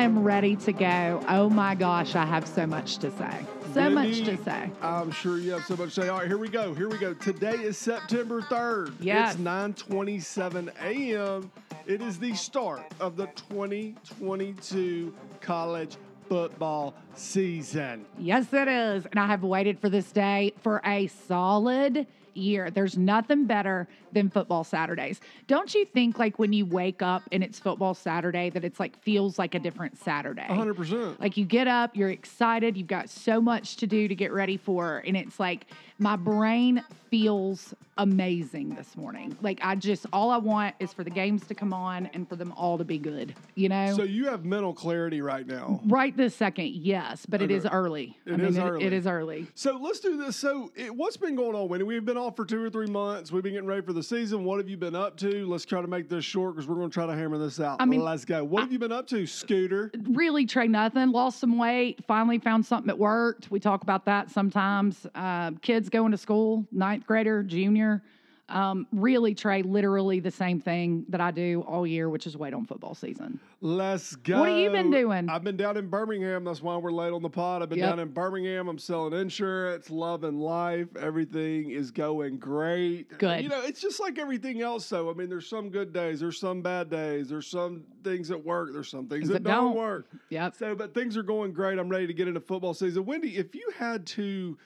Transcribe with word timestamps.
I 0.00 0.04
am 0.04 0.24
ready 0.24 0.56
to 0.56 0.72
go. 0.72 1.22
Oh 1.28 1.50
my 1.50 1.74
gosh, 1.74 2.14
I 2.14 2.24
have 2.24 2.48
so 2.48 2.66
much 2.66 2.96
to 3.00 3.10
say. 3.10 3.44
So 3.74 3.90
much 3.90 4.22
to 4.22 4.42
say. 4.42 4.70
I'm 4.80 5.10
sure 5.10 5.36
you 5.36 5.50
have 5.50 5.66
so 5.66 5.76
much 5.76 5.94
to 5.96 6.00
say. 6.00 6.08
All 6.08 6.20
right, 6.20 6.26
here 6.26 6.38
we 6.38 6.48
go. 6.48 6.72
Here 6.72 6.88
we 6.88 6.96
go. 6.96 7.12
Today 7.12 7.56
is 7.56 7.76
September 7.76 8.40
3rd. 8.40 8.94
Yes. 8.98 9.34
It's 9.34 9.42
9:27 9.42 10.72
a.m. 10.82 11.52
It 11.86 12.00
is 12.00 12.18
the 12.18 12.32
start 12.32 12.80
of 12.98 13.18
the 13.18 13.26
2022 13.50 15.14
college 15.42 15.98
football 16.30 16.94
season. 17.14 18.06
Yes, 18.16 18.50
it 18.54 18.68
is. 18.68 19.04
And 19.04 19.20
I 19.20 19.26
have 19.26 19.42
waited 19.42 19.80
for 19.80 19.90
this 19.90 20.10
day 20.12 20.54
for 20.62 20.80
a 20.82 21.08
solid 21.08 22.06
year. 22.34 22.70
There's 22.70 22.96
nothing 22.96 23.46
better 23.46 23.88
than 24.12 24.28
football 24.30 24.64
Saturdays. 24.64 25.20
Don't 25.46 25.72
you 25.74 25.84
think 25.84 26.18
like 26.18 26.38
when 26.38 26.52
you 26.52 26.66
wake 26.66 27.02
up 27.02 27.22
and 27.32 27.42
it's 27.44 27.58
football 27.58 27.94
Saturday 27.94 28.50
that 28.50 28.64
it's 28.64 28.80
like 28.80 29.00
feels 29.02 29.38
like 29.38 29.54
a 29.54 29.58
different 29.58 29.98
Saturday? 29.98 30.46
100%. 30.48 31.20
Like 31.20 31.36
you 31.36 31.44
get 31.44 31.66
up, 31.68 31.96
you're 31.96 32.10
excited, 32.10 32.76
you've 32.76 32.86
got 32.86 33.08
so 33.08 33.40
much 33.40 33.76
to 33.76 33.86
do 33.86 34.08
to 34.08 34.14
get 34.14 34.32
ready 34.32 34.56
for, 34.56 35.02
and 35.06 35.16
it's 35.16 35.38
like 35.40 35.66
my 35.98 36.16
brain 36.16 36.82
feels 37.10 37.74
amazing 37.98 38.74
this 38.74 38.96
morning. 38.96 39.36
Like 39.42 39.60
I 39.62 39.74
just 39.74 40.06
all 40.12 40.30
I 40.30 40.38
want 40.38 40.74
is 40.80 40.92
for 40.92 41.04
the 41.04 41.10
games 41.10 41.46
to 41.48 41.54
come 41.54 41.72
on 41.74 42.06
and 42.14 42.26
for 42.28 42.36
them 42.36 42.52
all 42.56 42.78
to 42.78 42.84
be 42.84 42.96
good. 42.98 43.34
You 43.54 43.68
know. 43.68 43.94
So 43.94 44.04
you 44.04 44.26
have 44.28 44.44
mental 44.44 44.72
clarity 44.72 45.20
right 45.20 45.46
now. 45.46 45.80
right 45.86 46.16
this 46.16 46.34
second, 46.34 46.68
yes, 46.68 47.26
but 47.26 47.42
it 47.42 47.46
Okay. 47.46 47.54
is 47.56 47.66
early. 47.66 48.16
It 48.24 48.32
I 48.32 48.36
mean, 48.36 48.46
is 48.46 48.56
it- 48.56 48.60
early. 48.62 48.84
it 48.84 48.92
is 48.92 49.06
early. 49.06 49.46
So 49.54 49.76
let's 49.76 50.00
do 50.00 50.16
this. 50.16 50.36
So 50.36 50.70
it, 50.74 50.94
what's 50.94 51.16
been 51.18 51.34
going 51.36 51.54
on, 51.54 51.68
Wendy? 51.68 51.84
We've 51.84 52.04
been 52.04 52.16
off 52.16 52.29
for 52.36 52.44
two 52.44 52.62
or 52.62 52.70
three 52.70 52.86
months. 52.86 53.32
We've 53.32 53.42
been 53.42 53.52
getting 53.52 53.68
ready 53.68 53.82
for 53.82 53.92
the 53.92 54.02
season. 54.02 54.44
What 54.44 54.58
have 54.58 54.68
you 54.68 54.76
been 54.76 54.94
up 54.94 55.16
to? 55.18 55.46
Let's 55.46 55.64
try 55.64 55.80
to 55.80 55.86
make 55.86 56.08
this 56.08 56.24
short 56.24 56.54
because 56.54 56.68
we're 56.68 56.76
going 56.76 56.90
to 56.90 56.94
try 56.94 57.06
to 57.06 57.14
hammer 57.14 57.38
this 57.38 57.60
out. 57.60 57.80
I 57.80 57.84
mean, 57.84 58.02
let's 58.02 58.24
go. 58.24 58.44
What 58.44 58.62
have 58.62 58.72
you 58.72 58.78
been 58.78 58.92
up 58.92 59.06
to, 59.08 59.26
Scooter? 59.26 59.90
Really, 60.10 60.46
Trey, 60.46 60.68
nothing. 60.68 61.10
Lost 61.10 61.40
some 61.40 61.58
weight. 61.58 62.04
Finally 62.06 62.38
found 62.38 62.64
something 62.66 62.86
that 62.86 62.98
worked. 62.98 63.50
We 63.50 63.60
talk 63.60 63.82
about 63.82 64.04
that 64.06 64.30
sometimes. 64.30 65.06
Uh, 65.14 65.52
kids 65.62 65.88
going 65.88 66.12
to 66.12 66.18
school, 66.18 66.66
ninth 66.72 67.06
grader, 67.06 67.42
junior. 67.42 68.02
Um, 68.50 68.86
really, 68.92 69.34
Trey, 69.34 69.62
literally 69.62 70.20
the 70.20 70.30
same 70.30 70.60
thing 70.60 71.04
that 71.08 71.20
I 71.20 71.30
do 71.30 71.62
all 71.68 71.86
year, 71.86 72.08
which 72.08 72.26
is 72.26 72.36
wait 72.36 72.52
on 72.52 72.66
football 72.66 72.94
season. 72.94 73.38
Let's 73.60 74.16
go. 74.16 74.40
What 74.40 74.48
have 74.48 74.58
you 74.58 74.70
been 74.70 74.90
doing? 74.90 75.28
I've 75.28 75.44
been 75.44 75.56
down 75.56 75.76
in 75.76 75.88
Birmingham. 75.88 76.44
That's 76.44 76.62
why 76.62 76.76
we're 76.76 76.90
late 76.92 77.12
on 77.12 77.22
the 77.22 77.28
pod. 77.30 77.62
I've 77.62 77.68
been 77.68 77.78
Yep. 77.78 77.88
down 77.90 77.98
in 78.00 78.08
Birmingham. 78.08 78.68
I'm 78.68 78.78
selling 78.78 79.12
insurance, 79.12 79.90
loving 79.90 80.38
life. 80.38 80.88
Everything 80.96 81.70
is 81.70 81.90
going 81.90 82.38
great. 82.38 83.16
Good. 83.18 83.42
You 83.42 83.48
know, 83.48 83.62
it's 83.62 83.80
just 83.80 84.00
like 84.00 84.18
everything 84.18 84.62
else, 84.62 84.88
though. 84.88 85.10
I 85.10 85.14
mean, 85.14 85.28
there's 85.28 85.46
some 85.48 85.68
good 85.70 85.92
days, 85.92 86.20
there's 86.20 86.38
some 86.38 86.62
bad 86.62 86.90
days, 86.90 87.28
there's 87.28 87.46
some 87.46 87.84
things 88.02 88.28
that 88.28 88.44
work, 88.44 88.70
there's 88.72 88.88
some 88.88 89.06
things, 89.06 89.28
that, 89.28 89.44
that 89.44 89.44
don't 89.44 89.74
don't. 89.74 89.76
work. 89.76 90.06
Yep. 90.30 90.54
So, 90.56 90.74
but 90.74 90.94
things 90.94 91.16
are 91.16 91.22
going 91.22 91.52
great. 91.52 91.78
I'm 91.78 91.88
ready 91.88 92.06
to 92.06 92.14
get 92.14 92.26
into 92.28 92.40
football 92.40 92.74
season. 92.74 93.04
Wendy, 93.04 93.36
if 93.36 93.54
you 93.54 93.70
had 93.76 94.06
to 94.08 94.56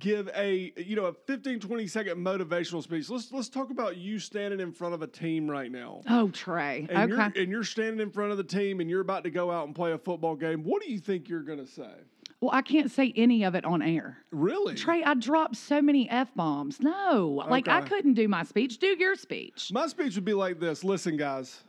give 0.00 0.28
a 0.34 0.72
you 0.76 0.96
know 0.96 1.04
a 1.04 1.12
15 1.12 1.60
20 1.60 1.86
second 1.86 2.16
motivational 2.18 2.82
speech 2.82 3.08
let's 3.08 3.30
let's 3.30 3.48
talk 3.48 3.70
about 3.70 3.96
you 3.96 4.18
standing 4.18 4.58
in 4.58 4.72
front 4.72 4.94
of 4.94 5.02
a 5.02 5.06
team 5.06 5.48
right 5.48 5.70
now 5.70 6.00
Oh, 6.08 6.28
Trey. 6.30 6.86
and 6.90 7.12
okay. 7.12 7.22
you're 7.34 7.42
and 7.44 7.52
you're 7.52 7.64
standing 7.64 8.00
in 8.00 8.10
front 8.10 8.32
of 8.32 8.38
the 8.38 8.44
team 8.44 8.80
and 8.80 8.90
you're 8.90 9.00
about 9.02 9.22
to 9.24 9.30
go 9.30 9.50
out 9.50 9.66
and 9.66 9.74
play 9.76 9.92
a 9.92 9.98
football 9.98 10.34
game 10.34 10.64
what 10.64 10.82
do 10.82 10.90
you 10.90 10.98
think 10.98 11.28
you're 11.28 11.42
going 11.42 11.58
to 11.58 11.66
say 11.70 11.90
Well, 12.40 12.50
I 12.52 12.62
can't 12.62 12.90
say 12.90 13.12
any 13.16 13.44
of 13.44 13.54
it 13.54 13.64
on 13.64 13.82
air. 13.82 14.16
really 14.30 14.74
Trey, 14.74 15.02
I 15.04 15.14
dropped 15.14 15.56
so 15.56 15.80
many 15.82 16.08
F 16.08 16.34
bombs. 16.34 16.80
No, 16.80 17.44
like 17.48 17.68
I 17.68 17.82
couldn't 17.82 18.14
do 18.14 18.26
my 18.28 18.42
speech. 18.44 18.78
Do 18.78 18.96
your 18.98 19.14
speech. 19.14 19.70
my 19.72 19.86
speech 19.86 20.14
would 20.14 20.24
be 20.24 20.32
like 20.34 20.58
this 20.58 20.82
listen 20.82 21.16
guys 21.18 21.62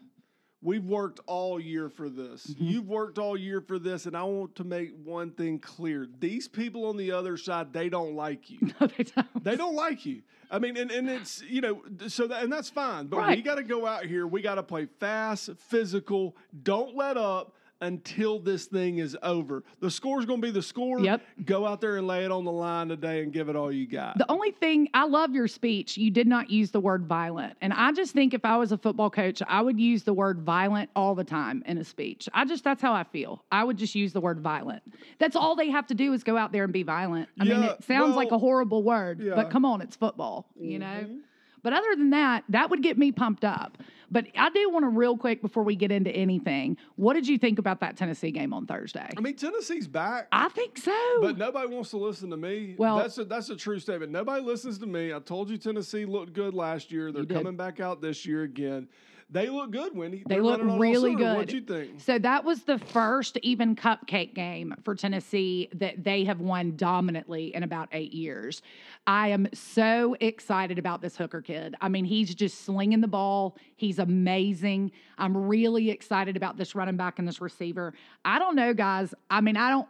We've 0.63 0.85
worked 0.85 1.19
all 1.25 1.59
year 1.59 1.89
for 1.89 2.07
this. 2.07 2.47
Mm-hmm. 2.47 2.63
You've 2.63 2.87
worked 2.87 3.17
all 3.17 3.35
year 3.35 3.61
for 3.61 3.79
this, 3.79 4.05
and 4.05 4.15
I 4.15 4.23
want 4.23 4.55
to 4.57 4.63
make 4.63 4.91
one 5.03 5.31
thing 5.31 5.57
clear. 5.57 6.07
These 6.19 6.47
people 6.47 6.85
on 6.85 6.97
the 6.97 7.11
other 7.11 7.35
side, 7.35 7.73
they 7.73 7.89
don't 7.89 8.15
like 8.15 8.49
you. 8.49 8.59
No, 8.79 8.87
they 8.87 9.03
don't. 9.03 9.43
They 9.43 9.55
don't 9.55 9.75
like 9.75 10.05
you. 10.05 10.21
I 10.49 10.59
mean, 10.59 10.77
and, 10.77 10.91
and 10.91 11.09
it's, 11.09 11.41
you 11.43 11.61
know, 11.61 11.81
so 12.07 12.27
that, 12.27 12.43
and 12.43 12.51
that's 12.51 12.69
fine. 12.69 13.07
But 13.07 13.27
we 13.29 13.41
got 13.41 13.55
to 13.55 13.63
go 13.63 13.85
out 13.87 14.05
here. 14.05 14.27
We 14.27 14.41
got 14.41 14.55
to 14.55 14.63
play 14.63 14.87
fast, 14.99 15.49
physical. 15.57 16.35
Don't 16.63 16.95
let 16.95 17.17
up 17.17 17.55
until 17.81 18.39
this 18.39 18.65
thing 18.65 18.99
is 18.99 19.17
over. 19.23 19.63
The 19.79 19.91
score's 19.91 20.25
going 20.25 20.41
to 20.41 20.47
be 20.47 20.51
the 20.51 20.61
score. 20.61 20.99
Yep. 20.99 21.21
Go 21.45 21.65
out 21.65 21.81
there 21.81 21.97
and 21.97 22.07
lay 22.07 22.23
it 22.23 22.31
on 22.31 22.45
the 22.45 22.51
line 22.51 22.87
today 22.89 23.23
and 23.23 23.33
give 23.33 23.49
it 23.49 23.55
all 23.55 23.71
you 23.71 23.87
got. 23.87 24.17
The 24.17 24.29
only 24.31 24.51
thing 24.51 24.87
I 24.93 25.05
love 25.05 25.33
your 25.33 25.47
speech, 25.47 25.97
you 25.97 26.11
did 26.11 26.27
not 26.27 26.49
use 26.49 26.71
the 26.71 26.79
word 26.79 27.05
violent. 27.05 27.57
And 27.61 27.73
I 27.73 27.91
just 27.91 28.13
think 28.13 28.33
if 28.33 28.45
I 28.45 28.57
was 28.57 28.71
a 28.71 28.77
football 28.77 29.09
coach, 29.09 29.41
I 29.47 29.61
would 29.61 29.79
use 29.79 30.03
the 30.03 30.13
word 30.13 30.41
violent 30.41 30.89
all 30.95 31.15
the 31.15 31.23
time 31.23 31.63
in 31.65 31.77
a 31.77 31.83
speech. 31.83 32.29
I 32.33 32.45
just, 32.45 32.63
that's 32.63 32.81
how 32.81 32.93
I 32.93 33.03
feel. 33.03 33.43
I 33.51 33.63
would 33.63 33.77
just 33.77 33.95
use 33.95 34.13
the 34.13 34.21
word 34.21 34.39
violent. 34.39 34.83
That's 35.19 35.35
all 35.35 35.55
they 35.55 35.69
have 35.71 35.87
to 35.87 35.95
do 35.95 36.13
is 36.13 36.23
go 36.23 36.37
out 36.37 36.51
there 36.51 36.63
and 36.63 36.73
be 36.73 36.83
violent. 36.83 37.29
I 37.39 37.45
mean, 37.45 37.63
it 37.63 37.83
sounds 37.83 38.15
like 38.15 38.31
a 38.31 38.37
horrible 38.37 38.83
word, 38.83 39.21
yeah. 39.21 39.35
but 39.35 39.49
come 39.49 39.65
on, 39.65 39.81
it's 39.81 39.95
football, 39.95 40.47
you 40.59 40.79
know? 40.79 40.85
Mm-hmm. 40.85 41.17
But 41.63 41.73
other 41.73 41.95
than 41.95 42.09
that, 42.11 42.43
that 42.49 42.69
would 42.69 42.81
get 42.81 42.97
me 42.97 43.11
pumped 43.11 43.43
up. 43.45 43.77
But 44.13 44.25
I 44.37 44.49
do 44.49 44.69
want 44.69 44.83
to, 44.83 44.89
real 44.89 45.15
quick, 45.15 45.41
before 45.41 45.63
we 45.63 45.75
get 45.75 45.89
into 45.89 46.09
anything, 46.11 46.75
what 46.97 47.13
did 47.13 47.27
you 47.27 47.37
think 47.37 47.59
about 47.59 47.79
that 47.79 47.95
Tennessee 47.95 48.31
game 48.31 48.53
on 48.53 48.65
Thursday? 48.65 49.09
I 49.17 49.21
mean, 49.21 49.35
Tennessee's 49.37 49.87
back. 49.87 50.27
I 50.33 50.49
think 50.49 50.77
so. 50.77 50.91
But 51.21 51.37
nobody 51.37 51.73
wants 51.73 51.91
to 51.91 51.97
listen 51.97 52.29
to 52.31 52.37
me. 52.37 52.75
Well- 52.77 52.97
that's 52.97 53.17
a 53.19 53.23
that's 53.25 53.49
a 53.49 53.55
true 53.55 53.79
statement. 53.79 54.11
Nobody 54.11 54.43
listens 54.43 54.79
to 54.79 54.85
me. 54.85 55.13
I 55.13 55.19
told 55.19 55.49
you 55.49 55.57
Tennessee 55.57 56.05
looked 56.05 56.33
good 56.33 56.53
last 56.53 56.91
year. 56.91 57.11
They're 57.11 57.25
coming 57.25 57.55
back 57.55 57.79
out 57.79 58.01
this 58.01 58.25
year 58.25 58.43
again. 58.43 58.89
They 59.33 59.49
look 59.49 59.71
good, 59.71 59.95
Wendy. 59.95 60.23
They 60.27 60.35
They're 60.35 60.43
look 60.43 60.59
running 60.59 60.67
on 60.67 60.75
all 60.75 60.79
really 60.79 61.15
good. 61.15 61.37
What 61.37 61.53
you 61.53 61.61
think? 61.61 62.01
So 62.01 62.19
that 62.19 62.43
was 62.43 62.63
the 62.63 62.77
first 62.77 63.37
even 63.41 63.77
cupcake 63.77 64.33
game 64.33 64.75
for 64.83 64.93
Tennessee 64.93 65.69
that 65.73 66.03
they 66.03 66.25
have 66.25 66.41
won 66.41 66.75
dominantly 66.75 67.55
in 67.55 67.63
about 67.63 67.87
eight 67.93 68.13
years. 68.13 68.61
I 69.07 69.29
am 69.29 69.47
so 69.53 70.17
excited 70.19 70.77
about 70.77 71.01
this 71.01 71.15
Hooker 71.15 71.41
kid. 71.41 71.75
I 71.79 71.87
mean, 71.87 72.03
he's 72.03 72.35
just 72.35 72.65
slinging 72.65 72.99
the 72.99 73.07
ball. 73.07 73.57
He's 73.77 73.99
amazing. 73.99 74.91
I'm 75.17 75.35
really 75.35 75.89
excited 75.91 76.35
about 76.35 76.57
this 76.57 76.75
running 76.75 76.97
back 76.97 77.17
and 77.17 77.25
this 77.25 77.39
receiver. 77.39 77.93
I 78.25 78.37
don't 78.37 78.55
know, 78.55 78.73
guys. 78.73 79.13
I 79.29 79.39
mean, 79.39 79.55
I 79.55 79.69
don't. 79.69 79.87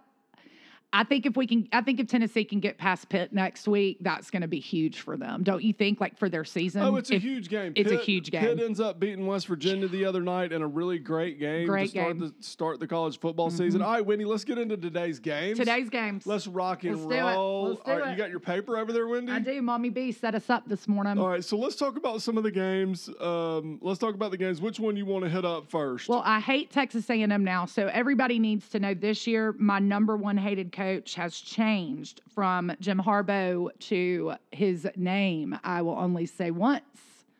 I 0.93 1.05
think 1.05 1.25
if 1.25 1.37
we 1.37 1.47
can, 1.47 1.69
I 1.71 1.79
think 1.81 2.01
if 2.01 2.07
Tennessee 2.07 2.43
can 2.43 2.59
get 2.59 2.77
past 2.77 3.07
Pitt 3.07 3.31
next 3.31 3.65
week, 3.65 3.97
that's 4.01 4.29
going 4.29 4.41
to 4.41 4.47
be 4.49 4.59
huge 4.59 4.99
for 4.99 5.15
them. 5.15 5.41
Don't 5.41 5.63
you 5.63 5.71
think? 5.71 6.01
Like 6.01 6.17
for 6.17 6.27
their 6.27 6.43
season. 6.43 6.81
Oh, 6.81 6.97
it's 6.97 7.09
a 7.11 7.15
If- 7.15 7.21
huge 7.23 7.47
game. 7.47 7.71
it's 7.77 7.91
a 7.91 7.95
huge 7.97 8.29
game. 8.29 8.41
Pitt 8.41 8.59
ends 8.59 8.81
up 8.81 8.99
beating 8.99 9.25
West 9.25 9.47
Virginia 9.47 9.87
the 9.87 10.03
other 10.03 10.19
night 10.21 10.51
in 10.51 10.61
a 10.61 10.67
really 10.67 10.99
great 10.99 11.39
game 11.39 11.65
Great 11.65 11.85
to 11.85 11.89
start 11.91 12.07
game. 12.07 12.15
Mm-hmm. 12.17 12.37
the 12.39 12.43
start 12.43 12.79
the 12.81 12.87
college 12.87 13.19
football 13.19 13.49
season. 13.49 13.81
All 13.81 13.93
right, 13.93 14.05
Wendy, 14.05 14.25
let's 14.25 14.43
get 14.43 14.57
into 14.57 14.75
today's 14.75 15.19
games. 15.19 15.57
Today's 15.57 15.89
games. 15.89 16.27
Let's 16.27 16.45
rock 16.45 16.83
and 16.83 17.05
Let's 17.05 17.21
roll. 17.23 17.79
All 17.85 17.97
right, 17.97 18.07
it. 18.09 18.11
you 18.11 18.17
got 18.17 18.29
your 18.29 18.41
paper 18.41 18.77
over 18.77 18.91
there, 18.91 19.07
Wendy? 19.07 19.31
I 19.31 19.39
do. 19.39 19.61
Mommy 19.61 19.89
B 19.89 20.11
set 20.11 20.35
us 20.35 20.49
up 20.49 20.67
this 20.67 20.89
morning. 20.89 21.17
All 21.17 21.29
right, 21.29 21.43
so 21.43 21.57
let's 21.57 21.77
talk 21.77 21.95
about 21.95 22.21
some 22.21 22.37
of 22.37 22.43
the 22.43 22.51
games. 22.51 23.09
Um, 23.21 23.79
let's 23.81 23.99
talk 23.99 24.13
about 24.13 24.31
the 24.31 24.37
games. 24.37 24.59
Which 24.59 24.77
one 24.77 24.97
you 24.97 25.05
want 25.05 25.23
to 25.23 25.29
hit 25.29 25.45
up 25.45 25.69
first? 25.69 26.09
Well, 26.09 26.21
I 26.25 26.41
hate 26.41 26.69
Texas 26.69 27.09
A&M 27.09 27.45
now, 27.45 27.65
so 27.65 27.87
everybody 27.87 28.39
needs 28.39 28.67
to 28.69 28.79
know 28.81 28.93
this 28.93 29.25
year 29.25 29.55
my 29.57 29.79
number 29.79 30.17
one 30.17 30.35
hated 30.35 30.73
coach 30.73 30.80
has 31.15 31.35
changed 31.37 32.21
from 32.33 32.71
Jim 32.79 32.99
Harbaugh 32.99 33.69
to 33.89 34.33
his 34.51 34.87
name. 34.95 35.57
I 35.63 35.81
will 35.81 35.97
only 35.97 36.25
say 36.25 36.51
once. 36.51 36.83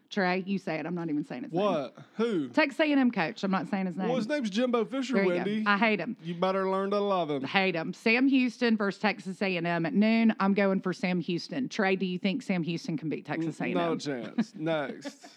Trey, 0.10 0.44
you 0.46 0.58
say 0.60 0.76
it. 0.76 0.86
I'm 0.86 0.94
not 0.94 1.08
even 1.10 1.24
saying 1.24 1.44
his 1.44 1.54
name. 1.54 1.64
what? 1.64 1.96
Who? 2.18 2.50
Texas 2.50 2.82
A&M 2.82 3.12
coach. 3.12 3.46
I'm 3.46 3.52
not 3.52 3.70
saying 3.70 3.86
his 3.86 3.96
name. 3.96 4.10
Well, 4.10 4.18
his 4.18 4.28
name's 4.28 4.50
Jimbo 4.50 4.84
Fisher, 4.84 5.14
there 5.14 5.24
you 5.24 5.30
Wendy. 5.30 5.62
go. 5.64 5.72
I 5.72 5.78
hate 5.78 6.02
him. 6.02 6.18
you 6.22 6.34
better 6.34 6.70
learn 6.70 6.92
to 6.92 7.00
love 7.00 7.32
him. 7.32 7.46
Hate 7.46 7.76
him. 7.76 7.94
Sam 7.94 8.28
Houston 8.28 8.76
versus 8.76 9.02
Texas 9.02 9.42
A&M 9.42 9.66
at 9.86 9.94
noon. 9.94 10.36
I'm 10.42 10.54
going 10.54 10.82
for 10.82 10.92
Sam 10.92 11.22
Houston. 11.22 11.70
Trey, 11.70 11.96
do 11.96 12.06
you 12.06 12.20
think 12.20 12.42
Sam 12.42 12.62
Houston 12.64 12.98
can 12.98 13.08
beat 13.08 13.26
Texas 13.26 13.62
A&M? 13.62 13.74
No 13.74 13.96
chance. 13.96 14.52
Next. 14.54 15.28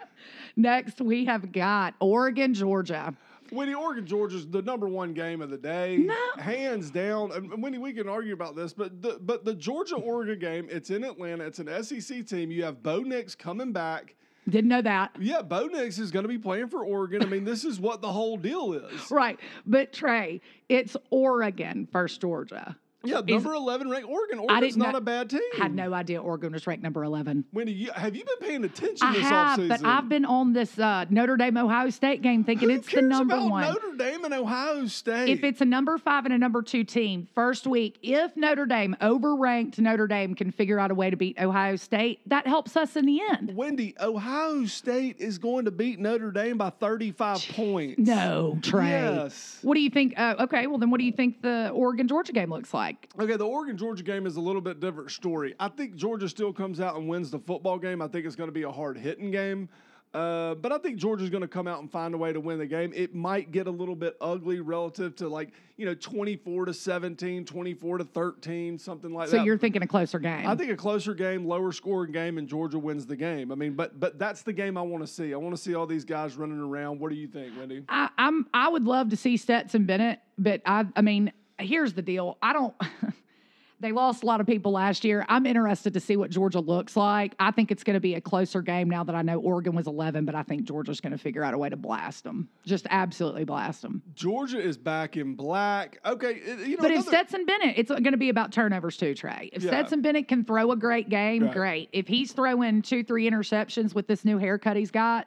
Next, 0.56 1.00
we 1.00 1.24
have 1.24 1.50
got 1.50 1.94
Oregon, 2.00 2.54
Georgia. 2.54 3.14
Wendy, 3.52 3.74
Oregon, 3.74 4.06
Georgia's 4.06 4.46
the 4.46 4.62
number 4.62 4.88
one 4.88 5.12
game 5.12 5.42
of 5.42 5.50
the 5.50 5.58
day. 5.58 5.96
No. 5.98 6.16
Hands 6.38 6.88
down. 6.90 7.32
And 7.32 7.62
Wendy, 7.62 7.78
we 7.78 7.92
can 7.92 8.08
argue 8.08 8.32
about 8.32 8.56
this, 8.56 8.72
but 8.72 9.02
the 9.02 9.18
but 9.20 9.44
the 9.44 9.54
Georgia 9.54 9.96
Oregon 9.96 10.38
game, 10.38 10.68
it's 10.70 10.90
in 10.90 11.04
Atlanta. 11.04 11.44
It's 11.44 11.58
an 11.58 11.82
SEC 11.82 12.26
team. 12.26 12.50
You 12.50 12.64
have 12.64 12.82
Bo 12.82 13.00
Nix 13.00 13.34
coming 13.34 13.72
back. 13.72 14.14
Didn't 14.48 14.68
know 14.68 14.82
that. 14.82 15.14
Yeah, 15.20 15.42
Bo 15.42 15.66
Nix 15.66 15.98
is 15.98 16.10
going 16.10 16.24
to 16.24 16.28
be 16.28 16.38
playing 16.38 16.68
for 16.68 16.84
Oregon. 16.84 17.22
I 17.22 17.26
mean, 17.26 17.44
this 17.44 17.64
is 17.64 17.78
what 17.78 18.00
the 18.00 18.10
whole 18.10 18.36
deal 18.36 18.72
is. 18.72 19.10
Right. 19.10 19.38
But 19.66 19.92
Trey, 19.92 20.40
it's 20.68 20.96
Oregon 21.10 21.86
first 21.92 22.20
Georgia. 22.20 22.76
Yeah, 23.02 23.20
Is- 23.20 23.26
number 23.28 23.54
eleven 23.54 23.88
ranked 23.88 24.08
Oregon. 24.08 24.38
Oregon's 24.40 24.74
didn't 24.74 24.92
know- 24.92 24.98
a 24.98 25.00
bad 25.00 25.30
team. 25.30 25.40
I 25.58 25.62
had 25.62 25.74
no 25.74 25.94
idea 25.94 26.20
Oregon 26.20 26.52
was 26.52 26.66
ranked 26.66 26.82
number 26.82 27.02
11. 27.04 27.44
Wendy, 27.52 27.72
you, 27.72 27.90
have 27.92 28.14
you 28.14 28.24
been 28.24 28.48
paying 28.48 28.64
attention 28.64 28.98
I 29.06 29.12
this 29.14 29.22
have, 29.22 29.58
offseason? 29.58 29.68
but 29.68 29.84
I've 29.84 30.08
been 30.08 30.24
on 30.26 30.52
this 30.52 30.78
uh, 30.78 31.06
Notre 31.08 31.36
Dame 31.36 31.56
Ohio 31.56 31.88
State 31.90 32.20
game 32.20 32.44
thinking 32.44 32.68
Who 32.68 32.76
it's 32.76 32.92
the 32.92 33.00
number 33.02 33.36
about 33.36 33.50
one. 33.50 33.62
Notre 33.64 33.92
Dame 33.96 34.24
and 34.24 34.34
Ohio 34.34 34.86
State. 34.86 35.30
if 35.30 35.42
it's 35.44 35.60
a 35.60 35.64
number 35.64 35.96
five 35.98 36.24
and 36.26 36.34
a 36.34 36.38
number 36.38 36.60
two 36.62 36.84
team, 36.84 37.28
first 37.34 37.66
week, 37.66 37.98
if 38.02 38.36
Notre 38.36 38.66
Dame 38.66 38.94
overranked 39.00 39.78
Notre 39.78 40.06
Dame 40.06 40.34
can 40.34 40.50
figure 40.50 40.78
out 40.78 40.90
a 40.90 40.94
way 40.94 41.08
to 41.10 41.16
beat 41.16 41.40
Ohio 41.40 41.76
State, 41.76 42.20
that 42.26 42.46
helps 42.46 42.76
us 42.76 42.96
in 42.96 43.06
the 43.06 43.20
end. 43.30 43.54
Wendy, 43.56 43.94
Ohio 44.00 44.66
State 44.66 45.16
is 45.18 45.38
going 45.38 45.64
to 45.64 45.70
beat 45.70 45.98
Notre 45.98 46.30
Dame 46.32 46.58
by 46.58 46.70
35 46.70 47.46
points. 47.52 47.98
No, 47.98 48.58
Trey. 48.62 48.90
Yes. 48.90 49.58
What 49.62 49.74
do 49.74 49.80
you 49.80 49.90
think? 49.90 50.18
Uh, 50.18 50.34
okay, 50.40 50.66
well 50.66 50.78
then, 50.78 50.90
what 50.90 50.98
do 50.98 51.04
you 51.06 51.12
think 51.12 51.40
the 51.42 51.70
Oregon 51.72 52.06
Georgia 52.08 52.32
game 52.32 52.50
looks 52.50 52.74
like? 52.74 52.89
Okay, 53.18 53.36
the 53.36 53.46
Oregon 53.46 53.76
Georgia 53.76 54.02
game 54.02 54.26
is 54.26 54.36
a 54.36 54.40
little 54.40 54.60
bit 54.60 54.80
different 54.80 55.10
story. 55.10 55.54
I 55.58 55.68
think 55.68 55.96
Georgia 55.96 56.28
still 56.28 56.52
comes 56.52 56.80
out 56.80 56.96
and 56.96 57.08
wins 57.08 57.30
the 57.30 57.38
football 57.38 57.78
game. 57.78 58.02
I 58.02 58.08
think 58.08 58.26
it's 58.26 58.36
going 58.36 58.48
to 58.48 58.52
be 58.52 58.62
a 58.62 58.70
hard 58.70 58.96
hitting 58.96 59.30
game. 59.30 59.68
Uh, 60.12 60.56
but 60.56 60.72
I 60.72 60.78
think 60.78 60.96
Georgia's 60.96 61.30
going 61.30 61.42
to 61.42 61.48
come 61.48 61.68
out 61.68 61.80
and 61.80 61.90
find 61.90 62.14
a 62.14 62.18
way 62.18 62.32
to 62.32 62.40
win 62.40 62.58
the 62.58 62.66
game. 62.66 62.92
It 62.96 63.14
might 63.14 63.52
get 63.52 63.68
a 63.68 63.70
little 63.70 63.94
bit 63.94 64.16
ugly 64.20 64.58
relative 64.58 65.14
to 65.16 65.28
like, 65.28 65.50
you 65.76 65.86
know, 65.86 65.94
24 65.94 66.64
to 66.64 66.74
17, 66.74 67.44
24 67.44 67.98
to 67.98 68.04
13, 68.04 68.76
something 68.76 69.12
like 69.12 69.28
So 69.28 69.32
that. 69.32 69.38
So 69.38 69.44
you're 69.44 69.56
thinking 69.56 69.82
a 69.82 69.86
closer 69.86 70.18
game? 70.18 70.48
I 70.48 70.56
think 70.56 70.72
a 70.72 70.76
closer 70.76 71.14
game, 71.14 71.46
lower 71.46 71.70
scoring 71.70 72.10
game, 72.10 72.38
and 72.38 72.48
Georgia 72.48 72.78
wins 72.78 73.06
the 73.06 73.14
game. 73.14 73.52
I 73.52 73.54
mean, 73.54 73.74
but 73.74 74.00
but 74.00 74.18
that's 74.18 74.42
the 74.42 74.52
game 74.52 74.76
I 74.76 74.82
want 74.82 75.04
to 75.04 75.12
see. 75.12 75.32
I 75.32 75.36
want 75.36 75.54
to 75.54 75.62
see 75.62 75.76
all 75.76 75.86
these 75.86 76.04
guys 76.04 76.36
running 76.36 76.58
around. 76.58 76.98
What 76.98 77.10
do 77.10 77.16
you 77.16 77.28
think, 77.28 77.56
Wendy? 77.56 77.84
I, 77.88 78.08
I'm 78.18 78.46
I 78.52 78.68
would 78.68 78.84
love 78.84 79.10
to 79.10 79.16
see 79.16 79.36
Stetson 79.36 79.84
Bennett, 79.84 80.18
but 80.36 80.60
I 80.66 80.86
I 80.96 81.02
mean, 81.02 81.32
here's 81.60 81.92
the 81.92 82.02
deal. 82.02 82.36
I 82.42 82.52
don't 82.52 82.74
they 83.80 83.92
lost 83.92 84.22
a 84.22 84.26
lot 84.26 84.42
of 84.42 84.46
people 84.46 84.72
last 84.72 85.04
year. 85.06 85.24
I'm 85.28 85.46
interested 85.46 85.94
to 85.94 86.00
see 86.00 86.14
what 86.16 86.28
Georgia 86.30 86.60
looks 86.60 86.96
like. 86.98 87.34
I 87.40 87.50
think 87.50 87.70
it's 87.70 87.82
going 87.82 87.94
to 87.94 88.00
be 88.00 88.14
a 88.14 88.20
closer 88.20 88.60
game 88.60 88.90
now 88.90 89.04
that 89.04 89.14
I 89.14 89.22
know 89.22 89.38
Oregon 89.40 89.74
was 89.74 89.86
11, 89.86 90.26
but 90.26 90.34
I 90.34 90.42
think 90.42 90.64
Georgia's 90.64 91.00
going 91.00 91.12
to 91.12 91.18
figure 91.18 91.42
out 91.42 91.54
a 91.54 91.58
way 91.58 91.70
to 91.70 91.76
blast 91.78 92.24
them. 92.24 92.50
Just 92.66 92.86
absolutely 92.90 93.44
blast 93.44 93.80
them. 93.80 94.02
Georgia 94.14 94.60
is 94.60 94.76
back 94.76 95.16
in 95.16 95.34
black. 95.34 95.98
Okay, 96.04 96.42
you 96.66 96.76
know, 96.76 96.76
But 96.80 96.90
if 96.90 96.96
another- 96.98 97.08
Stetson 97.08 97.46
Bennett, 97.46 97.78
it's 97.78 97.90
going 97.90 98.04
to 98.12 98.18
be 98.18 98.28
about 98.28 98.52
turnovers 98.52 98.98
too, 98.98 99.14
Trey. 99.14 99.48
If 99.52 99.62
Yeah. 99.62 99.70
Stetson 99.70 100.02
Bennett 100.02 100.28
can 100.28 100.44
throw 100.44 100.72
a 100.72 100.76
great 100.76 101.08
game, 101.08 101.44
Right. 101.44 101.52
great. 101.54 101.88
If 101.92 102.06
he's 102.06 102.32
throwing 102.32 102.82
two, 102.82 103.02
three 103.02 103.30
interceptions 103.30 103.94
with 103.94 104.06
this 104.06 104.26
new 104.26 104.36
haircut 104.36 104.76
he's 104.76 104.90
got, 104.90 105.26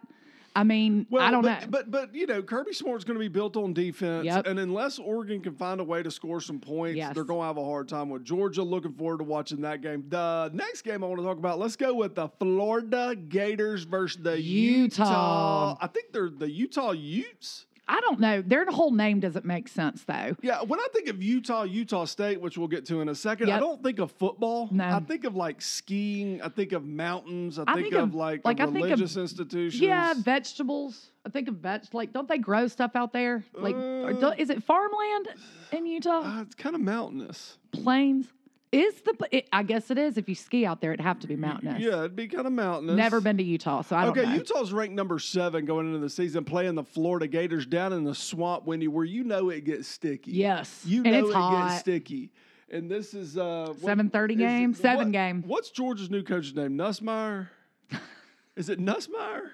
I 0.56 0.64
mean, 0.64 1.08
Well, 1.10 1.24
I 1.24 1.32
don't 1.32 1.42
but, 1.42 1.62
know. 1.62 1.68
But 1.70 1.90
but 1.92 2.16
you 2.16 2.28
know, 2.28 2.44
Kirby 2.44 2.74
Smart's 2.74 3.04
going 3.04 3.16
to 3.16 3.20
be 3.20 3.28
built 3.28 3.58
on 3.58 3.74
defense, 3.74 4.26
Yep. 4.26 4.46
and 4.48 4.60
unless 4.60 5.00
Oregon 5.00 5.42
can 5.42 5.56
find 5.56 5.80
a 5.82 5.84
way 5.84 6.04
to 6.04 6.12
score 6.12 6.40
some 6.42 6.60
points, 6.60 6.98
Yes. 6.98 7.16
they're 7.16 7.24
going 7.24 7.42
to 7.42 7.46
have 7.48 7.58
a 7.58 7.64
hard 7.64 7.88
time 7.88 8.10
with 8.10 8.24
Georgia. 8.24 8.62
Looking 8.62 8.94
forward 8.94 9.18
to 9.18 9.24
watching 9.24 9.62
that 9.62 9.82
game. 9.82 10.06
The 10.10 10.52
next 10.54 10.84
game 10.84 11.04
I 11.04 11.08
want 11.08 11.20
to 11.22 11.26
talk 11.26 11.38
about. 11.38 11.58
Let's 11.60 11.76
go 11.76 11.94
with 11.96 12.14
the 12.16 12.28
Florida 12.40 13.16
Gators 13.16 13.84
versus 13.84 14.22
the 14.22 14.40
Utah. 14.40 15.04
Utah. 15.04 15.78
I 15.82 15.88
think 15.88 16.12
they're 16.12 16.30
the 16.30 16.50
Utah 16.52 16.92
Utes. 16.92 17.66
I 17.88 18.00
don't 18.00 18.20
know. 18.20 18.42
Their 18.42 18.66
whole 18.66 18.92
name 18.92 19.20
doesn't 19.20 19.44
make 19.46 19.68
sense 19.68 20.04
though. 20.04 20.36
Yeah, 20.42 20.62
when 20.64 20.80
I 20.80 20.88
think 20.94 21.10
of 21.10 21.22
Utah, 21.22 21.64
Utah 21.64 22.06
State, 22.06 22.40
which 22.40 22.58
we'll 22.58 22.70
get 22.70 22.86
to 22.88 23.02
in 23.02 23.10
a 23.10 23.16
second, 23.16 23.52
I 23.52 23.60
don't 23.60 23.84
think 23.84 24.00
of 24.00 24.12
football. 24.14 24.70
No. 24.72 24.86
I 24.86 25.00
think 25.02 25.26
of 25.26 25.36
like 25.36 25.62
skiing. 25.62 26.42
I 26.42 26.48
think 26.50 26.72
of 26.72 26.86
mountains. 26.86 27.60
I, 27.60 27.64
I 27.68 27.74
think, 27.76 27.90
think 27.90 27.96
of, 27.96 28.16
like, 28.16 28.46
like, 28.46 28.58
think 28.58 28.70
of- 28.70 28.76
religious 28.76 29.18
institutions. 29.18 29.82
Yeah, 29.82 30.14
vegetables. 30.16 31.08
I 31.26 31.30
think 31.30 31.48
of 31.50 31.56
veg. 31.56 31.84
Like, 31.94 32.14
don't 32.14 32.28
they 32.28 32.38
grow 32.38 32.68
stuff 32.68 32.96
out 32.96 33.12
there? 33.14 33.44
Like, 33.54 33.76
or 33.76 34.10
Uh, 34.12 34.14
do- 34.14 34.42
is 34.42 34.50
it 34.50 34.64
farmland 34.64 35.28
in 35.72 35.86
Utah? 35.86 36.22
Uh, 36.22 36.42
it's 36.42 36.56
kind 36.56 36.76
of 36.76 36.82
mountainous. 36.82 37.58
Plains? 37.72 38.28
Is 38.74 38.96
the? 39.02 39.16
It, 39.32 39.48
I 39.54 39.62
guess 39.64 39.92
it 39.92 39.98
is. 40.00 40.18
If 40.18 40.28
you 40.28 40.36
ski 40.36 40.66
out 40.66 40.82
there, 40.82 40.92
it'd 40.94 41.04
have 41.06 41.20
to 41.20 41.28
be 41.28 41.36
mountainous. 41.36 41.80
Yeah, 41.80 42.00
it'd 42.00 42.16
be 42.16 42.28
kind 42.28 42.48
of 42.48 42.54
mountainous. 42.54 42.96
Never 42.96 43.22
been 43.22 43.38
to 43.38 43.44
Utah, 43.44 43.82
so 43.84 43.96
I 43.96 44.02
don't 44.06 44.18
Okay, 44.18 44.28
know. 44.28 44.36
Utah's 44.36 44.74
ranked 44.74 44.96
number 44.96 45.20
seven 45.20 45.66
going 45.66 45.86
into 45.88 46.00
the 46.00 46.10
season, 46.10 46.44
playing 46.44 46.76
the 46.76 46.84
Florida 46.84 47.28
Gators 47.28 47.66
down 47.68 47.94
in 47.94 48.04
the 48.04 48.16
swamp, 48.16 48.66
Wendy, 48.66 48.88
where 48.88 49.06
you 49.06 49.24
know 49.24 49.50
it 49.50 49.64
gets 49.66 49.88
sticky. 49.88 50.32
yes, 50.32 50.82
you 50.86 51.04
know 51.04 51.28
it 51.30 51.34
hot. 51.34 51.70
gets 51.70 51.82
sticky. 51.82 52.32
And 52.70 52.90
this 52.90 53.14
is 53.14 53.38
uh, 53.38 53.74
7:30 53.82 54.38
game? 54.38 54.72
it- 54.72 54.78
Seven 54.78 55.06
what- 55.08 55.12
game. 55.12 55.44
What's 55.46 55.70
Georgia's 55.70 56.10
new 56.10 56.24
coach's 56.24 56.56
name? 56.56 56.76
Nussmeyer. 56.76 57.50
is 58.56 58.70
it 58.70 58.80
Nussmeyer? 58.80 59.50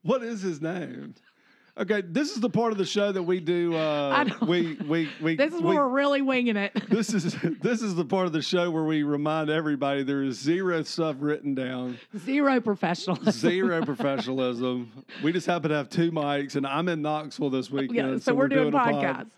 what 0.07 0.23
is 0.23 0.41
his 0.43 0.61
name? 0.61 1.15
Okay, 1.79 2.01
this 2.01 2.31
is 2.31 2.41
the 2.41 2.49
part 2.49 2.73
of 2.73 2.79
the 2.79 2.87
show 2.87 3.13
that 3.13 3.23
we 3.23 3.39
do. 3.39 3.75
Uh, 3.75 4.25
we 4.47 4.75
we 4.89 5.11
we. 5.21 5.37
This 5.37 5.53
is 5.53 5.61
we, 5.61 5.75
where 5.75 5.87
we're 5.87 5.95
really 5.95 6.23
winging 6.23 6.57
it. 6.57 6.73
this 6.89 7.13
is 7.13 7.37
this 7.61 7.83
is 7.83 7.95
the 7.95 8.05
part 8.05 8.27
of 8.27 8.33
the 8.33 8.41
show 8.41 8.71
where 8.71 8.85
we 8.85 9.03
remind 9.03 9.51
everybody 9.51 10.03
there 10.03 10.23
is 10.23 10.39
zero 10.39 10.83
stuff 10.85 11.17
written 11.19 11.55
down, 11.55 11.99
Zero 12.17 12.61
professionalism. 12.61 13.33
zero 13.33 13.85
professionalism. 13.85 14.91
We 15.23 15.33
just 15.33 15.47
happen 15.47 15.69
to 15.69 15.77
have 15.77 15.91
two 15.91 16.11
mics, 16.11 16.57
and 16.57 16.67
I'm 16.67 16.89
in 16.89 17.03
Knoxville 17.03 17.51
this 17.51 17.71
weekend, 17.71 17.95
Yeah, 18.13 18.19
so, 18.19 18.35
we're, 18.35 18.49
doing, 18.49 18.69
a 18.69 18.73
pod. 18.73 19.31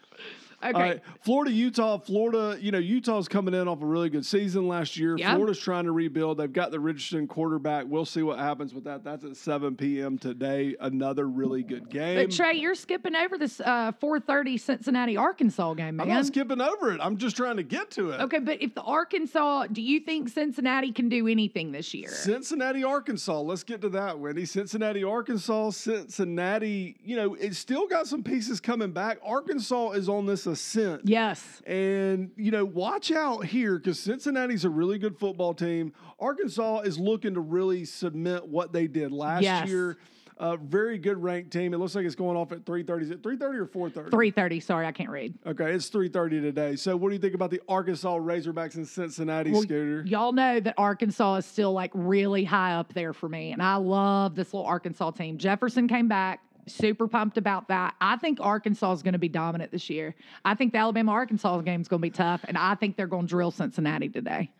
Okay. 0.62 0.72
All 0.72 0.80
right, 0.80 1.00
Florida, 1.20 1.52
Utah, 1.52 1.98
Florida. 1.98 2.58
You 2.60 2.72
know, 2.72 2.78
Utah's 2.78 3.28
coming 3.28 3.54
in 3.54 3.68
off 3.68 3.80
a 3.80 3.86
really 3.86 4.10
good 4.10 4.26
season 4.26 4.66
last 4.66 4.96
year. 4.96 5.16
Yep. 5.16 5.36
Florida's 5.36 5.58
trying 5.58 5.84
to 5.84 5.92
rebuild. 5.92 6.38
They've 6.38 6.52
got 6.52 6.72
the 6.72 6.80
Richardson 6.80 7.28
quarterback. 7.28 7.86
We'll 7.86 8.04
see 8.04 8.22
what 8.22 8.38
happens 8.40 8.74
with 8.74 8.84
that. 8.84 9.04
That's 9.04 9.24
at 9.24 9.36
7 9.36 9.76
p.m. 9.76 10.18
today. 10.18 10.74
Another 10.80 11.28
really 11.28 11.62
good 11.62 11.88
game. 11.90 12.16
But 12.16 12.34
Trey, 12.34 12.54
you're 12.54 12.74
skipping 12.74 13.14
over 13.14 13.38
this 13.38 13.60
uh, 13.60 13.92
4:30 13.92 14.58
Cincinnati 14.58 15.16
Arkansas 15.16 15.74
game, 15.74 16.00
I'm 16.00 16.08
not 16.08 16.26
skipping 16.26 16.60
over 16.60 16.92
it. 16.92 17.00
I'm 17.00 17.16
just 17.16 17.36
trying 17.36 17.56
to 17.58 17.62
get 17.62 17.90
to 17.92 18.10
it. 18.10 18.20
Okay, 18.22 18.40
but 18.40 18.60
if 18.60 18.74
the 18.74 18.82
Arkansas, 18.82 19.66
do 19.68 19.80
you 19.80 20.00
think 20.00 20.28
Cincinnati 20.28 20.90
can 20.90 21.08
do 21.08 21.28
anything 21.28 21.70
this 21.72 21.94
year? 21.94 22.10
Cincinnati, 22.10 22.82
Arkansas. 22.82 23.40
Let's 23.40 23.62
get 23.62 23.80
to 23.82 23.88
that, 23.90 24.18
Wendy. 24.18 24.44
Cincinnati, 24.44 25.04
Arkansas. 25.04 25.70
Cincinnati, 25.70 26.96
you 27.04 27.16
know, 27.16 27.34
it's 27.34 27.58
still 27.58 27.86
got 27.86 28.08
some 28.08 28.22
pieces 28.22 28.60
coming 28.60 28.90
back. 28.90 29.18
Arkansas 29.24 29.90
is 29.90 30.08
on 30.08 30.26
this 30.26 30.47
ascent. 30.48 31.02
Yes. 31.04 31.62
And, 31.66 32.30
you 32.36 32.50
know, 32.50 32.64
watch 32.64 33.10
out 33.12 33.44
here 33.46 33.78
because 33.78 33.98
Cincinnati's 34.00 34.64
a 34.64 34.70
really 34.70 34.98
good 34.98 35.18
football 35.18 35.54
team. 35.54 35.92
Arkansas 36.18 36.80
is 36.80 36.98
looking 36.98 37.34
to 37.34 37.40
really 37.40 37.84
submit 37.84 38.46
what 38.48 38.72
they 38.72 38.86
did 38.86 39.12
last 39.12 39.42
Yes. 39.42 39.68
year. 39.68 39.98
Uh, 40.40 40.54
very 40.56 40.98
good 40.98 41.20
ranked 41.20 41.50
team. 41.52 41.74
It 41.74 41.78
looks 41.78 41.96
like 41.96 42.04
it's 42.04 42.14
going 42.14 42.36
off 42.36 42.52
at 42.52 42.64
3.30. 42.64 43.02
Is 43.02 43.10
it 43.10 43.22
3.30 43.22 43.58
or 43.58 43.66
4.30? 43.66 44.10
3:30. 44.10 44.62
Sorry, 44.62 44.86
I 44.86 44.92
can't 44.92 45.10
read. 45.10 45.34
Okay, 45.44 45.72
it's 45.72 45.90
3.30 45.90 46.40
today. 46.40 46.76
So 46.76 46.96
what 46.96 47.08
do 47.08 47.16
you 47.16 47.20
think 47.20 47.34
about 47.34 47.50
the 47.50 47.60
Arkansas 47.68 48.16
Razorbacks 48.18 48.76
and 48.76 48.86
Cincinnati, 48.86 49.50
Well, 49.50 49.62
Scooter? 49.62 50.04
Y'all 50.06 50.30
know 50.32 50.60
that 50.60 50.74
Arkansas 50.78 51.36
is 51.38 51.44
still 51.46 51.72
like 51.72 51.90
really 51.92 52.44
high 52.44 52.74
up 52.74 52.94
there 52.94 53.12
for 53.12 53.28
me, 53.28 53.50
and 53.50 53.60
I 53.60 53.74
love 53.76 54.36
this 54.36 54.54
little 54.54 54.64
Arkansas 54.68 55.10
team. 55.10 55.38
Jefferson 55.38 55.88
came 55.88 56.06
back. 56.06 56.40
Super 56.70 57.08
pumped 57.08 57.38
about 57.38 57.68
that. 57.68 57.94
I 58.00 58.16
think 58.16 58.38
Arkansas 58.40 58.92
is 58.92 59.02
going 59.02 59.12
to 59.12 59.18
be 59.18 59.28
dominant 59.28 59.72
this 59.72 59.88
year. 59.90 60.14
I 60.44 60.54
think 60.54 60.72
the 60.72 60.78
Alabama 60.78 61.12
Arkansas 61.12 61.60
game 61.62 61.80
is 61.80 61.88
going 61.88 62.00
to 62.00 62.06
be 62.06 62.10
tough, 62.10 62.44
and 62.48 62.56
I 62.58 62.74
think 62.74 62.96
they're 62.96 63.06
going 63.06 63.26
to 63.26 63.30
drill 63.30 63.50
Cincinnati 63.50 64.08
today. 64.08 64.50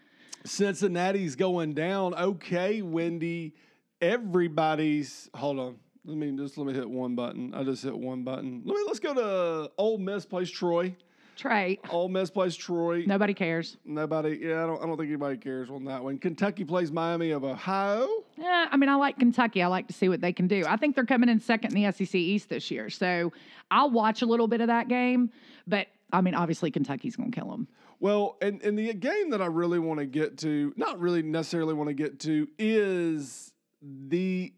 Cincinnati's 0.45 1.37
going 1.37 1.75
down. 1.75 2.15
Okay, 2.15 2.83
Wendy. 2.83 3.55
Everybody's 4.01 5.29
hold 5.35 5.59
on. 5.59 5.77
Let 6.05 6.17
me 6.17 6.31
just 6.37 6.57
let 6.57 6.67
me 6.67 6.73
hit 6.73 6.89
one 6.89 7.15
button. 7.15 7.53
I 7.55 7.65
just 7.65 7.83
hit 7.83 7.97
one 7.97 8.23
button. 8.23 8.63
Let 8.65 8.77
me 8.77 8.83
let's 8.87 9.01
go 9.01 9.15
to 9.15 9.71
Ole 9.77 9.99
Miss 9.99 10.25
plays 10.25 10.51
Troy. 10.51 10.95
Trey, 11.37 11.79
Ole 11.91 12.09
Miss 12.09 12.31
plays 12.31 12.57
Troy. 12.57 13.05
nobody 13.07 13.33
cares. 13.35 13.77
Nobody. 13.85 14.41
Yeah, 14.43 14.65
I 14.65 14.67
don't. 14.67 14.83
I 14.83 14.87
don't 14.87 14.97
think 14.97 15.09
anybody 15.09 15.37
cares 15.37 15.71
on 15.71 15.85
that 15.85 16.03
one. 16.03 16.19
Kentucky 16.19 16.65
plays 16.65 16.91
Miami 16.91 17.31
of 17.31 17.45
Ohio. 17.45 18.09
Yeah, 18.39 18.69
I 18.71 18.77
mean, 18.77 18.89
I 18.89 18.95
like 18.95 19.19
Kentucky. 19.19 19.63
I 19.63 19.67
like 19.67 19.89
to 19.89 19.93
see 19.93 20.09
what 20.09 20.21
they 20.21 20.33
can 20.33 20.47
do. 20.47 20.65
I 20.67 20.77
think 20.77 20.95
they're 20.95 21.05
coming 21.05 21.29
in 21.29 21.41
second 21.41 21.75
in 21.77 21.83
the 21.83 21.93
SEC 21.93 22.15
East 22.15 22.49
this 22.49 22.71
year, 22.71 22.89
so 22.89 23.33
I'll 23.71 23.91
watch 23.91 24.23
a 24.23 24.27
little 24.27 24.47
bit 24.47 24.61
of 24.61 24.69
that 24.69 24.89
game. 24.89 25.31
But 25.67 25.89
I 26.13 26.21
mean, 26.21 26.35
obviously, 26.35 26.71
Kentucky's 26.71 27.17
going 27.17 27.31
to 27.33 27.41
kill 27.41 27.51
them. 27.51 27.69
Well, 28.01 28.37
and 28.41 28.63
and 28.63 28.79
the 28.79 28.95
game 28.95 29.31
that 29.31 29.43
I 29.43 29.47
really 29.47 29.79
want 29.81 29.99
to 30.01 30.07
get 30.07 30.39
to, 30.39 30.73
not 30.77 31.01
really 31.01 31.23
necessarily 31.23 31.75
want 31.75 31.89
to 31.89 31.95
get 31.95 32.21
to, 32.21 32.47
is 32.59 33.53
the 33.83 34.53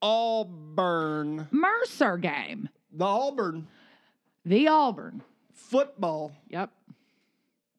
Auburn, 0.00 1.48
Mercer 1.50 2.16
game, 2.18 2.68
the 2.92 3.04
Auburn 3.04 3.66
the 4.44 4.68
Auburn. 4.68 5.22
football 5.52 6.32
Yep. 6.48 6.70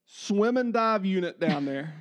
swim 0.06 0.58
and 0.58 0.74
dive 0.74 1.06
unit 1.06 1.40
down 1.40 1.66
there 1.66 1.94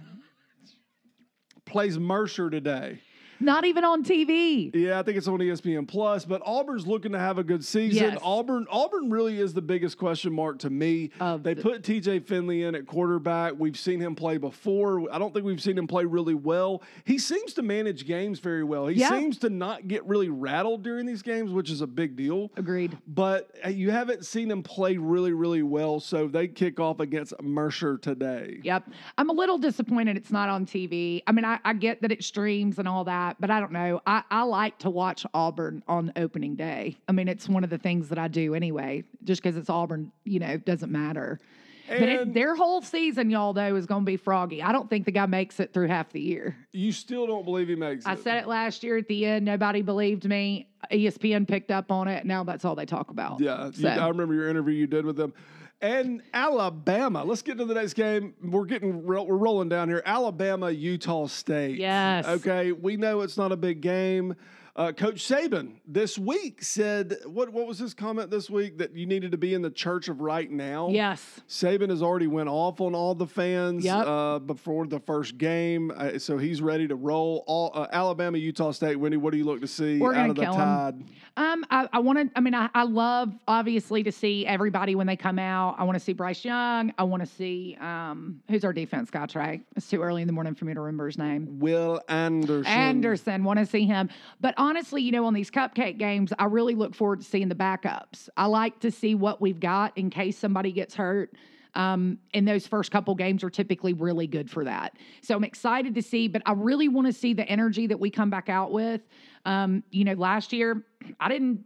plays 1.65 1.99
Mercer 1.99 2.51
today. 2.51 3.01
Not 3.41 3.65
even 3.65 3.85
on 3.85 4.03
TV. 4.05 4.75
Yeah, 4.75 4.99
I 4.99 5.03
think 5.03 5.17
it's 5.17 5.29
on 5.29 5.39
ESPN 5.39 5.87
Plus. 5.87 6.25
But 6.25 6.43
Auburn's 6.45 6.87
looking 6.87 7.13
to 7.13 7.19
have 7.19 7.39
a 7.39 7.45
good 7.45 7.65
season. 7.65 8.13
Yes. 8.13 8.19
Auburn, 8.23 8.67
Auburn 8.71 9.11
really 9.11 9.39
is 9.39 9.55
the 9.55 9.63
biggest 9.63 9.97
question 9.99 10.33
mark 10.33 10.59
to 10.61 10.71
me. 10.71 11.11
Of 11.21 11.43
they 11.43 11.55
the- 11.55 11.63
put 11.63 11.83
TJ 11.83 12.25
Finley 12.27 12.65
in 12.65 12.75
at 12.75 12.87
quarterback. 12.87 13.55
We've 13.57 13.79
seen 13.79 14.01
him 14.01 14.15
play 14.15 14.39
before. 14.39 15.13
I 15.13 15.19
don't 15.19 15.33
think 15.33 15.45
we've 15.45 15.63
seen 15.63 15.79
him 15.79 15.87
play 15.87 16.05
really 16.05 16.35
well. 16.35 16.83
He 17.05 17.19
seems 17.19 17.55
to 17.55 17.63
manage 17.63 18.07
games 18.07 18.39
very 18.41 18.65
well. 18.65 18.87
He 18.89 18.97
Yeah. 19.01 19.11
seems 19.11 19.39
to 19.39 19.51
not 19.51 19.87
get 19.89 20.05
really 20.07 20.29
rattled 20.29 20.83
during 20.83 21.07
these 21.07 21.23
games, 21.23 21.53
which 21.53 21.71
is 21.71 21.81
a 21.81 21.87
big 21.87 22.17
deal. 22.17 22.51
Agreed. 22.57 22.97
But 23.07 23.51
uh, 23.65 23.69
you 23.69 23.91
haven't 23.91 24.27
seen 24.27 24.51
him 24.51 24.63
play 24.63 24.97
really, 24.97 25.33
really 25.33 25.63
well. 25.63 26.01
So 26.01 26.27
they 26.29 26.49
kick 26.49 26.81
off 26.81 27.01
against 27.01 27.35
Mercer 27.43 27.99
today. 27.99 28.61
Yep. 28.65 28.91
I'm 29.17 29.31
a 29.31 29.33
little 29.33 29.59
disappointed 29.59 30.17
it's 30.17 30.33
not 30.33 30.49
on 30.49 30.67
TV. 30.67 31.23
I 31.27 31.33
mean, 31.33 31.45
I, 31.45 31.59
I 31.65 31.73
get 31.73 32.03
that 32.03 32.11
it 32.13 32.25
streams 32.25 32.79
and 32.79 32.89
all 32.89 33.05
that, 33.05 33.28
but 33.39 33.51
I 33.51 33.61
don't 33.61 33.73
know. 33.73 34.01
I, 34.07 34.23
I 34.31 34.43
like 34.43 34.79
to 34.79 34.91
watch 34.91 35.27
Auburn 35.35 35.83
on 35.89 36.13
opening 36.17 36.57
day. 36.57 36.97
I 37.09 37.13
mean, 37.13 37.29
it's 37.29 37.49
one 37.49 37.65
of 37.65 37.71
the 37.71 37.79
things 37.79 38.09
that 38.09 38.19
I 38.19 38.29
do 38.29 38.55
anyway, 38.55 39.05
just 39.25 39.43
because 39.43 39.57
it's 39.57 39.71
Auburn, 39.71 40.13
you 40.25 40.39
know, 40.39 40.57
doesn't 40.57 40.91
matter. 40.91 41.41
but 41.89 42.03
it, 42.03 42.35
their 42.35 42.55
whole 42.55 42.83
season, 42.83 43.31
y'all, 43.31 43.53
though, 43.53 43.75
is 43.77 43.87
going 43.87 44.03
to 44.03 44.07
be 44.07 44.17
froggy. 44.17 44.63
I 44.63 44.73
don't 44.73 44.91
think 44.91 45.07
the 45.07 45.13
guy 45.13 45.27
makes 45.27 45.59
it 45.61 45.73
through 45.73 45.89
half 45.89 46.13
the 46.13 46.21
year. 46.21 46.57
You 46.73 46.93
still 46.93 47.27
don't 47.27 47.45
believe 47.45 47.69
he 47.69 47.77
makes 47.77 48.07
I 48.07 48.13
it. 48.13 48.19
I 48.19 48.23
said 48.23 48.37
it 48.43 48.49
last 48.49 48.83
year 48.83 48.99
at 48.99 49.09
the 49.09 49.25
end. 49.25 49.45
Nobody 49.45 49.83
believed 49.83 50.27
me. 50.27 50.69
ESPN 50.93 51.47
picked 51.49 51.71
up 51.71 51.91
on 51.91 52.09
it. 52.09 52.25
Now 52.25 52.45
that's 52.45 52.65
all 52.65 52.75
they 52.75 52.87
talk 52.87 53.11
about. 53.11 53.41
Yeah, 53.41 53.71
you- 53.75 53.89
I 53.89 54.09
remember 54.09 54.35
your 54.35 54.49
interview 54.49 54.75
you 54.75 54.87
did 54.87 55.05
with 55.05 55.17
them. 55.17 55.33
And 55.81 56.23
Alabama. 56.35 57.23
Let's 57.23 57.43
get 57.43 57.59
to 57.59 57.65
the 57.65 57.75
next 57.75 57.95
game. 57.95 58.35
We're 58.43 58.65
getting 58.65 59.05
we're 59.05 59.23
rolling 59.23 59.69
down 59.69 59.89
here. 59.89 60.03
Alabama, 60.05 60.71
Utah 60.71 61.27
State. 61.29 61.79
Yes. 61.79 62.27
Okay, 62.27 62.73
we 62.73 62.97
know 62.97 63.21
it's 63.21 63.37
not 63.37 63.53
a 63.53 63.57
big 63.57 63.81
game. 63.81 64.35
Uh, 64.79 64.93
Coach 64.93 65.17
Saban 65.29 65.73
this 65.89 66.17
week 66.17 66.63
said 66.63 67.17
what? 67.27 67.53
What 67.53 67.67
was 67.67 67.81
his 67.81 67.95
comment 67.95 68.31
this 68.31 68.49
week 68.49 68.79
that 68.79 68.95
you 68.95 69.07
needed 69.07 69.33
to 69.33 69.37
be 69.37 69.53
in 69.53 69.61
the 69.61 69.71
church 69.73 70.07
of 70.07 70.21
right 70.21 70.49
now? 70.49 70.89
Yes. 70.89 71.41
Saban 71.49 71.91
has 71.91 72.01
already 72.01 72.29
went 72.29 72.49
off 72.49 72.81
on 72.81 72.95
all 72.95 73.17
the 73.17 73.27
fans 73.27 73.85
Yep. 73.85 74.07
uh, 74.07 74.39
before 74.39 74.87
the 74.87 75.01
first 75.01 75.37
game, 75.37 75.91
uh, 75.97 76.21
so 76.21 76.39
he's 76.39 76.63
ready 76.63 76.87
to 76.87 76.95
roll. 76.95 77.43
All 77.49 77.73
uh, 77.75 77.89
Alabama, 77.93 78.39
Utah 78.39 78.71
State. 78.71 78.95
Wendy, 78.95 79.17
what 79.17 79.33
do 79.33 79.39
you 79.39 79.45
look 79.45 79.61
to 79.63 79.67
see 79.67 79.99
We're 79.99 80.15
out 80.15 80.31
of 80.31 80.37
the 80.37 80.43
kill. 80.43 80.55
Tide? 80.55 81.03
Um, 81.37 81.65
I, 81.71 81.89
I 81.93 81.99
want 81.99 82.21
to. 82.21 82.39
I 82.39 82.41
mean, 82.41 82.55
I, 82.55 82.69
I 82.73 82.85
love 82.85 83.33
obviously 83.49 84.05
to 84.05 84.13
see 84.13 84.47
everybody 84.47 84.95
when 84.95 85.09
they 85.09 85.17
come 85.17 85.41
out. 85.41 85.75
I 85.79 85.83
want 85.83 85.97
to 85.99 86.05
see 86.05 86.13
Bryce 86.13 86.45
Young. 86.45 86.93
I 86.99 87.03
want 87.03 87.21
to 87.25 87.27
see 87.27 87.77
um, 87.81 88.41
who's 88.49 88.65
our 88.65 88.73
defense 88.73 89.11
guy. 89.11 89.27
Trey. 89.27 89.61
It's 89.75 89.89
too 89.91 90.03
early 90.03 90.23
in 90.23 90.29
the 90.29 90.33
morning 90.33 90.55
for 90.55 90.67
me 90.67 90.75
to 90.75 90.81
remember 90.81 91.07
his 91.07 91.19
name. 91.19 91.59
Will 91.59 92.01
Anderson. 92.09 92.67
Anderson, 92.67 93.43
want 93.43 93.59
to 93.59 93.67
see 93.67 93.85
him. 93.85 94.09
But 94.41 94.55
honestly, 94.69 95.01
you 95.01 95.13
know, 95.13 95.25
on 95.25 95.33
these 95.33 95.51
cupcake 95.51 95.99
games, 95.99 96.33
I 96.39 96.45
really 96.45 96.75
look 96.75 96.95
forward 96.95 97.21
to 97.21 97.27
seeing 97.27 97.49
the 97.49 97.55
backups. 97.55 98.29
I 98.37 98.47
like 98.47 98.81
to 98.81 98.91
see 98.91 99.15
what 99.15 99.41
we've 99.41 99.59
got 99.59 99.97
in 99.97 100.11
case 100.11 100.37
somebody 100.37 100.73
gets 100.73 100.95
hurt. 100.95 101.35
Um, 101.75 102.19
and 102.35 102.47
those 102.47 102.67
first 102.67 102.91
couple 102.91 103.15
games 103.15 103.43
are 103.45 103.51
typically 103.51 103.95
really 103.95 104.27
good 104.27 104.51
for 104.51 104.65
that. 104.65 104.97
So 105.23 105.37
I'm 105.37 105.45
excited 105.45 105.95
to 105.95 106.03
see, 106.03 106.29
but 106.29 106.43
I 106.45 106.53
really 106.53 106.89
want 106.89 107.07
to 107.07 107.13
see 107.13 107.33
the 107.33 107.49
energy 107.49 107.87
that 107.87 107.99
we 107.99 108.11
come 108.11 108.29
back 108.29 108.49
out 108.49 108.73
with. 108.73 109.01
Um, 109.47 109.83
you 109.91 110.05
know, 110.05 110.15
last 110.15 110.53
year, 110.53 110.85
I 111.19 111.29
didn't 111.29 111.65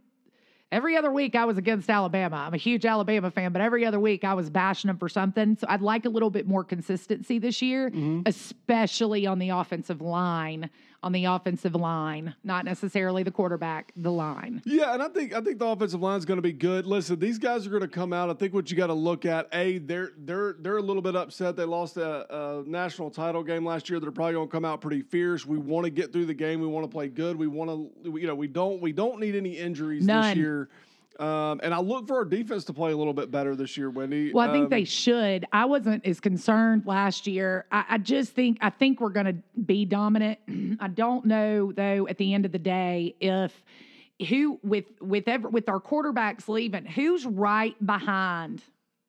Every 0.71 0.97
other 0.97 1.11
week 1.11 1.35
I 1.35 1.45
was 1.45 1.59
against 1.59 1.87
Alabama. 1.87 2.45
I'm 2.47 2.55
a 2.55 2.57
huge 2.57 2.83
Alabama 2.83 3.29
fan, 3.29 3.51
but 3.51 3.61
every 3.61 3.85
other 3.85 3.99
week 3.99 4.23
I 4.23 4.33
was 4.33 4.49
bashing 4.49 4.87
them 4.87 4.97
for 4.97 5.07
something. 5.07 5.55
So 5.55 5.67
I'd 5.69 5.83
like 5.83 6.05
a 6.05 6.09
little 6.09 6.31
bit 6.31 6.47
more 6.47 6.63
consistency 6.63 7.37
this 7.37 7.61
year, 7.61 7.91
especially 8.25 9.27
on 9.27 9.37
the 9.37 9.49
offensive 9.49 10.01
line. 10.01 10.71
On 11.03 11.11
the 11.11 11.25
offensive 11.25 11.75
line, 11.75 12.33
not 12.45 12.63
necessarily 12.63 13.23
the 13.23 13.31
quarterback, 13.31 13.91
the 13.97 14.11
line. 14.11 14.61
Yeah, 14.63 14.93
and 14.93 15.03
I 15.03 15.09
think 15.09 15.33
I 15.33 15.41
think 15.41 15.59
the 15.59 15.65
offensive 15.67 16.01
line 16.01 16.17
is 16.17 16.23
going 16.23 16.37
to 16.37 16.41
be 16.41 16.53
good. 16.53 16.85
Listen, 16.85 17.19
these 17.19 17.37
guys 17.37 17.67
are 17.67 17.69
going 17.69 17.81
to 17.81 17.89
come 17.89 18.13
out. 18.13 18.29
I 18.29 18.33
think 18.33 18.53
what 18.53 18.71
you 18.71 18.77
got 18.77 18.87
to 18.87 18.93
look 18.93 19.25
at, 19.25 19.49
a 19.51 19.79
they're 19.79 20.11
they're 20.17 20.55
they're 20.59 20.77
a 20.77 20.81
little 20.81 21.01
bit 21.01 21.17
upset. 21.17 21.57
They 21.57 21.65
lost 21.65 21.97
a, 21.97 22.25
a 22.33 22.63
national 22.65 23.11
title 23.11 23.43
game 23.43 23.65
last 23.65 23.89
year. 23.89 23.99
They're 23.99 24.11
probably 24.11 24.35
going 24.35 24.47
to 24.47 24.51
come 24.51 24.63
out 24.63 24.79
pretty 24.79 25.01
fierce. 25.01 25.45
We 25.45 25.57
want 25.57 25.83
to 25.83 25.89
get 25.89 26.13
through 26.13 26.27
the 26.27 26.33
game. 26.33 26.61
We 26.61 26.67
want 26.67 26.85
to 26.85 26.89
play 26.89 27.09
good. 27.09 27.35
We 27.35 27.47
want 27.47 27.69
to, 27.69 28.17
you 28.17 28.25
know, 28.25 28.35
we 28.35 28.47
don't 28.47 28.81
we 28.81 28.93
don't 28.93 29.19
need 29.19 29.35
any 29.35 29.57
injuries 29.57 30.05
this 30.05 30.35
year. 30.37 30.69
Um, 31.19 31.59
and 31.63 31.73
I 31.73 31.79
look 31.79 32.07
for 32.07 32.15
our 32.17 32.25
defense 32.25 32.63
to 32.65 32.73
play 32.73 32.91
a 32.91 32.97
little 32.97 33.13
bit 33.13 33.29
better 33.29 33.55
this 33.55 33.77
year, 33.77 33.89
Wendy. 33.89 34.33
Well, 34.33 34.49
I 34.49 34.51
think 34.51 34.65
Um, 34.65 34.69
they 34.69 34.83
should. 34.83 35.45
I 35.53 35.65
wasn't 35.65 36.05
as 36.05 36.19
concerned 36.19 36.83
last 36.85 37.27
year. 37.27 37.65
I, 37.71 37.85
I 37.89 37.97
just 37.99 38.33
think 38.33 38.57
I 38.61 38.69
think 38.71 38.99
we're 38.99 39.09
going 39.09 39.27
to 39.27 39.35
be 39.65 39.85
dominant. 39.85 40.39
I 40.79 40.87
don't 40.87 41.25
know 41.25 41.71
though. 41.71 42.07
At 42.07 42.17
the 42.17 42.33
end 42.33 42.45
of 42.45 42.51
the 42.51 42.59
day, 42.59 43.15
if 43.19 43.63
who 44.29 44.59
with 44.63 44.85
with 45.01 45.27
ever 45.27 45.49
with 45.49 45.69
our 45.69 45.79
quarterbacks 45.79 46.47
leaving, 46.47 46.85
who's 46.85 47.25
right 47.25 47.75
behind 47.85 48.61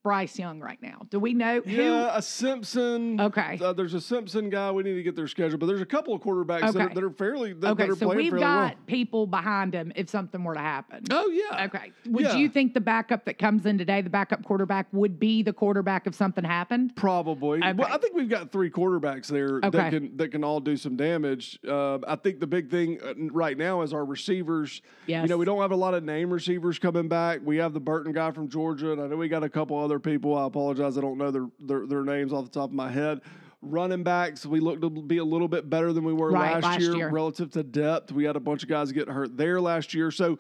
Bryce 0.05 0.39
Young 0.39 0.61
right 0.61 0.81
now? 0.83 1.01
Do 1.09 1.19
we 1.19 1.33
know 1.33 1.63
who? 1.63 1.71
Yeah, 1.71 2.11
a 2.15 2.21
Simpson. 2.21 3.19
Okay. 3.19 3.59
Uh, 3.61 3.73
there's 3.73 3.95
a 3.95 4.01
Simpson 4.03 4.51
guy. 4.51 4.71
We 4.71 4.83
need 4.83 4.95
to 4.97 5.03
get 5.03 5.17
their 5.17 5.27
schedule, 5.27 5.59
but 5.59 5.65
there's 5.65 5.81
a 5.81 5.87
couple 5.87 6.13
of 6.15 6.21
quarterbacks 6.21 6.75
that, 6.75 6.77
are, 6.77 6.95
that 6.95 7.03
are 7.03 7.11
fairly 7.11 7.55
that, 7.55 7.61
that 7.63 7.71
Okay, 7.71 7.89
are 7.89 7.97
so 7.97 8.09
we've 8.15 8.31
got 8.31 8.75
well. 8.75 8.75
people 8.87 9.27
behind 9.27 9.75
him 9.75 9.93
if 9.97 10.11
something 10.11 10.45
were 10.45 10.53
to 10.53 10.61
happen. 10.61 11.05
Oh 11.11 11.29
yeah. 11.31 11.65
Okay. 11.65 11.91
Would 12.07 12.23
Yeah. 12.27 12.37
you 12.37 12.51
think 12.51 12.75
the 12.75 12.83
backup 12.83 13.25
that 13.25 13.39
comes 13.39 13.65
in 13.65 13.79
today, 13.79 14.03
the 14.03 14.11
backup 14.11 14.45
quarterback, 14.45 14.89
would 14.93 15.19
be 15.19 15.43
the 15.43 15.55
quarterback 15.55 16.07
if 16.07 16.15
something 16.15 16.45
happened? 16.45 16.95
Probably. 16.97 17.61
Well, 17.61 17.89
I 17.91 17.97
think 17.97 18.15
we've 18.15 18.29
got 18.29 18.53
three 18.53 18.71
quarterbacks 18.71 19.29
there 19.29 19.59
that 19.63 19.91
can 19.91 20.15
that 20.19 20.29
can 20.29 20.45
all 20.45 20.61
do 20.61 20.77
some 20.77 20.97
damage. 20.97 21.59
Uh, 21.67 21.99
I 22.07 22.17
think 22.17 22.41
the 22.41 22.47
big 22.47 22.71
thing 22.71 23.01
uh, 23.03 23.15
right 23.33 23.57
now 23.57 23.81
is 23.81 23.95
our 23.95 24.05
receivers. 24.05 24.83
You 25.07 25.27
know, 25.27 25.39
we 25.39 25.47
don't 25.47 25.63
have 25.63 25.73
a 25.73 25.77
lot 25.77 25.95
of 25.95 26.05
name 26.05 26.31
receivers 26.31 26.79
coming 26.79 27.09
back. 27.09 27.41
We 27.43 27.57
have 27.57 27.73
the 27.73 27.81
Burton 27.81 28.13
guy 28.13 28.33
from 28.33 28.51
Georgia, 28.51 28.93
and 28.93 29.01
I 29.01 29.07
know 29.07 29.17
we 29.17 29.29
got 29.29 29.43
a 29.43 29.49
couple 29.49 29.79
other 29.79 29.94
people. 29.99 30.37
I 30.37 30.47
apologize, 30.47 30.99
I 30.99 31.01
don't 31.01 31.19
know 31.19 31.31
their 31.31 31.47
their, 31.61 31.87
their 31.87 32.03
names 32.05 32.33
off 32.33 32.45
the 32.45 32.51
top 32.51 32.71
of 32.71 32.75
my 32.75 32.91
head. 32.91 33.21
Running 33.63 34.03
backs, 34.03 34.45
we 34.45 34.61
look 34.61 34.81
to 34.83 34.91
be 34.91 35.19
a 35.19 35.25
little 35.25 35.49
bit 35.49 35.71
better 35.71 35.93
than 35.93 36.05
we 36.05 36.13
were 36.13 36.31
Right, 36.31 36.55
last, 36.55 36.65
last 36.65 36.81
year, 36.81 36.97
year. 36.97 37.11
relative 37.11 37.51
to 37.53 37.63
depth. 37.63 38.13
We 38.13 38.25
had 38.25 38.37
a 38.37 38.41
bunch 38.41 38.63
of 38.63 38.69
guys 38.69 38.93
get 38.93 39.09
hurt 39.09 39.37
there 39.37 39.61
last 39.61 39.95
year, 39.95 40.11
so. 40.11 40.39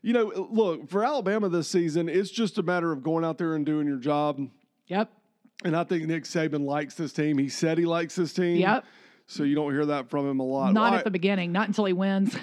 You 0.00 0.12
know, 0.12 0.26
look, 0.50 0.88
for 0.88 1.04
Alabama 1.04 1.48
this 1.48 1.66
season, 1.66 2.08
it's 2.08 2.30
just 2.30 2.56
a 2.56 2.62
matter 2.62 2.92
of 2.92 3.02
going 3.02 3.24
out 3.24 3.36
there 3.36 3.56
and 3.56 3.66
doing 3.66 3.88
your 3.88 3.96
job. 3.96 4.40
Yep. 4.86 5.10
And 5.64 5.76
I 5.76 5.82
think 5.82 6.06
Nick 6.06 6.22
Saban 6.22 6.64
likes 6.64 6.94
this 6.94 7.12
team. 7.12 7.36
He 7.36 7.48
said 7.48 7.78
he 7.78 7.84
likes 7.84 8.14
this 8.14 8.32
team. 8.32 8.58
Yep. 8.58 8.84
So 9.30 9.42
you 9.42 9.54
don't 9.54 9.72
hear 9.72 9.84
that 9.84 10.08
from 10.08 10.26
him 10.28 10.40
a 10.40 10.42
lot. 10.42 10.72
Not 10.72 10.90
Well, 10.90 10.98
at 11.00 11.04
the 11.04 11.10
beginning, 11.10 11.52
not 11.52 11.68
until 11.68 11.84
he 11.84 11.92
wins. 11.92 12.34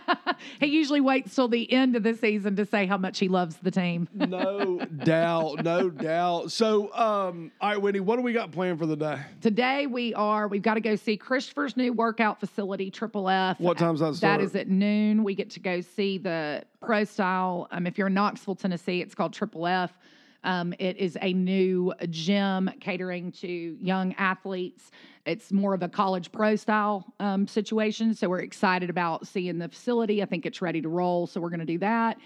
he 0.60 0.66
usually 0.66 1.00
waits 1.00 1.32
till 1.32 1.46
the 1.46 1.72
end 1.72 1.94
of 1.94 2.02
the 2.02 2.12
season 2.14 2.56
to 2.56 2.66
say 2.66 2.86
how 2.86 2.98
much 2.98 3.20
he 3.20 3.28
loves 3.28 3.56
the 3.58 3.70
team. 3.70 4.08
No 4.12 4.78
doubt, 4.78 5.62
no 5.62 5.88
doubt. 5.90 6.50
So, 6.50 6.92
um, 6.92 7.52
all 7.60 7.70
right, 7.70 7.80
Whitney, 7.80 8.00
what 8.00 8.16
do 8.16 8.22
we 8.22 8.32
got 8.32 8.50
planned 8.50 8.80
for 8.80 8.86
the 8.86 8.96
day? 8.96 9.20
Today 9.42 9.86
we 9.86 10.12
are, 10.14 10.48
we've 10.48 10.60
got 10.60 10.74
to 10.74 10.80
go 10.80 10.96
see 10.96 11.16
Christopher's 11.16 11.76
new 11.76 11.92
workout 11.92 12.40
facility, 12.40 12.90
Triple 12.90 13.28
F. 13.28 13.60
What 13.60 13.78
time's 13.78 14.00
that 14.00 14.06
That 14.06 14.16
start? 14.16 14.40
is 14.40 14.56
at 14.56 14.66
noon. 14.68 15.22
We 15.22 15.36
get 15.36 15.50
to 15.50 15.60
go 15.60 15.82
see 15.82 16.18
the 16.18 16.64
pro 16.80 17.04
style. 17.04 17.68
Um, 17.70 17.86
if 17.86 17.96
you're 17.96 18.08
in 18.08 18.14
Knoxville, 18.14 18.56
Tennessee, 18.56 19.00
it's 19.00 19.14
called 19.14 19.34
Triple 19.34 19.68
F. 19.68 19.96
Um, 20.42 20.74
it 20.78 20.96
is 20.98 21.16
a 21.22 21.32
new 21.32 21.94
gym 22.10 22.70
catering 22.80 23.32
to 23.32 23.78
young 23.80 24.12
athletes. 24.14 24.90
It's 25.26 25.52
more 25.52 25.74
of 25.74 25.82
a 25.82 25.88
college 25.88 26.30
pro 26.32 26.56
style 26.56 27.04
um, 27.18 27.46
situation. 27.46 28.14
So 28.14 28.28
we're 28.28 28.40
excited 28.40 28.90
about 28.90 29.26
seeing 29.26 29.58
the 29.58 29.68
facility. 29.68 30.22
I 30.22 30.26
think 30.26 30.44
it's 30.44 30.60
ready 30.60 30.82
to 30.82 30.88
roll. 30.88 31.26
So 31.26 31.40
we're 31.40 31.50
going 31.50 31.60
to 31.60 31.66
do 31.66 31.78
that. 31.78 32.18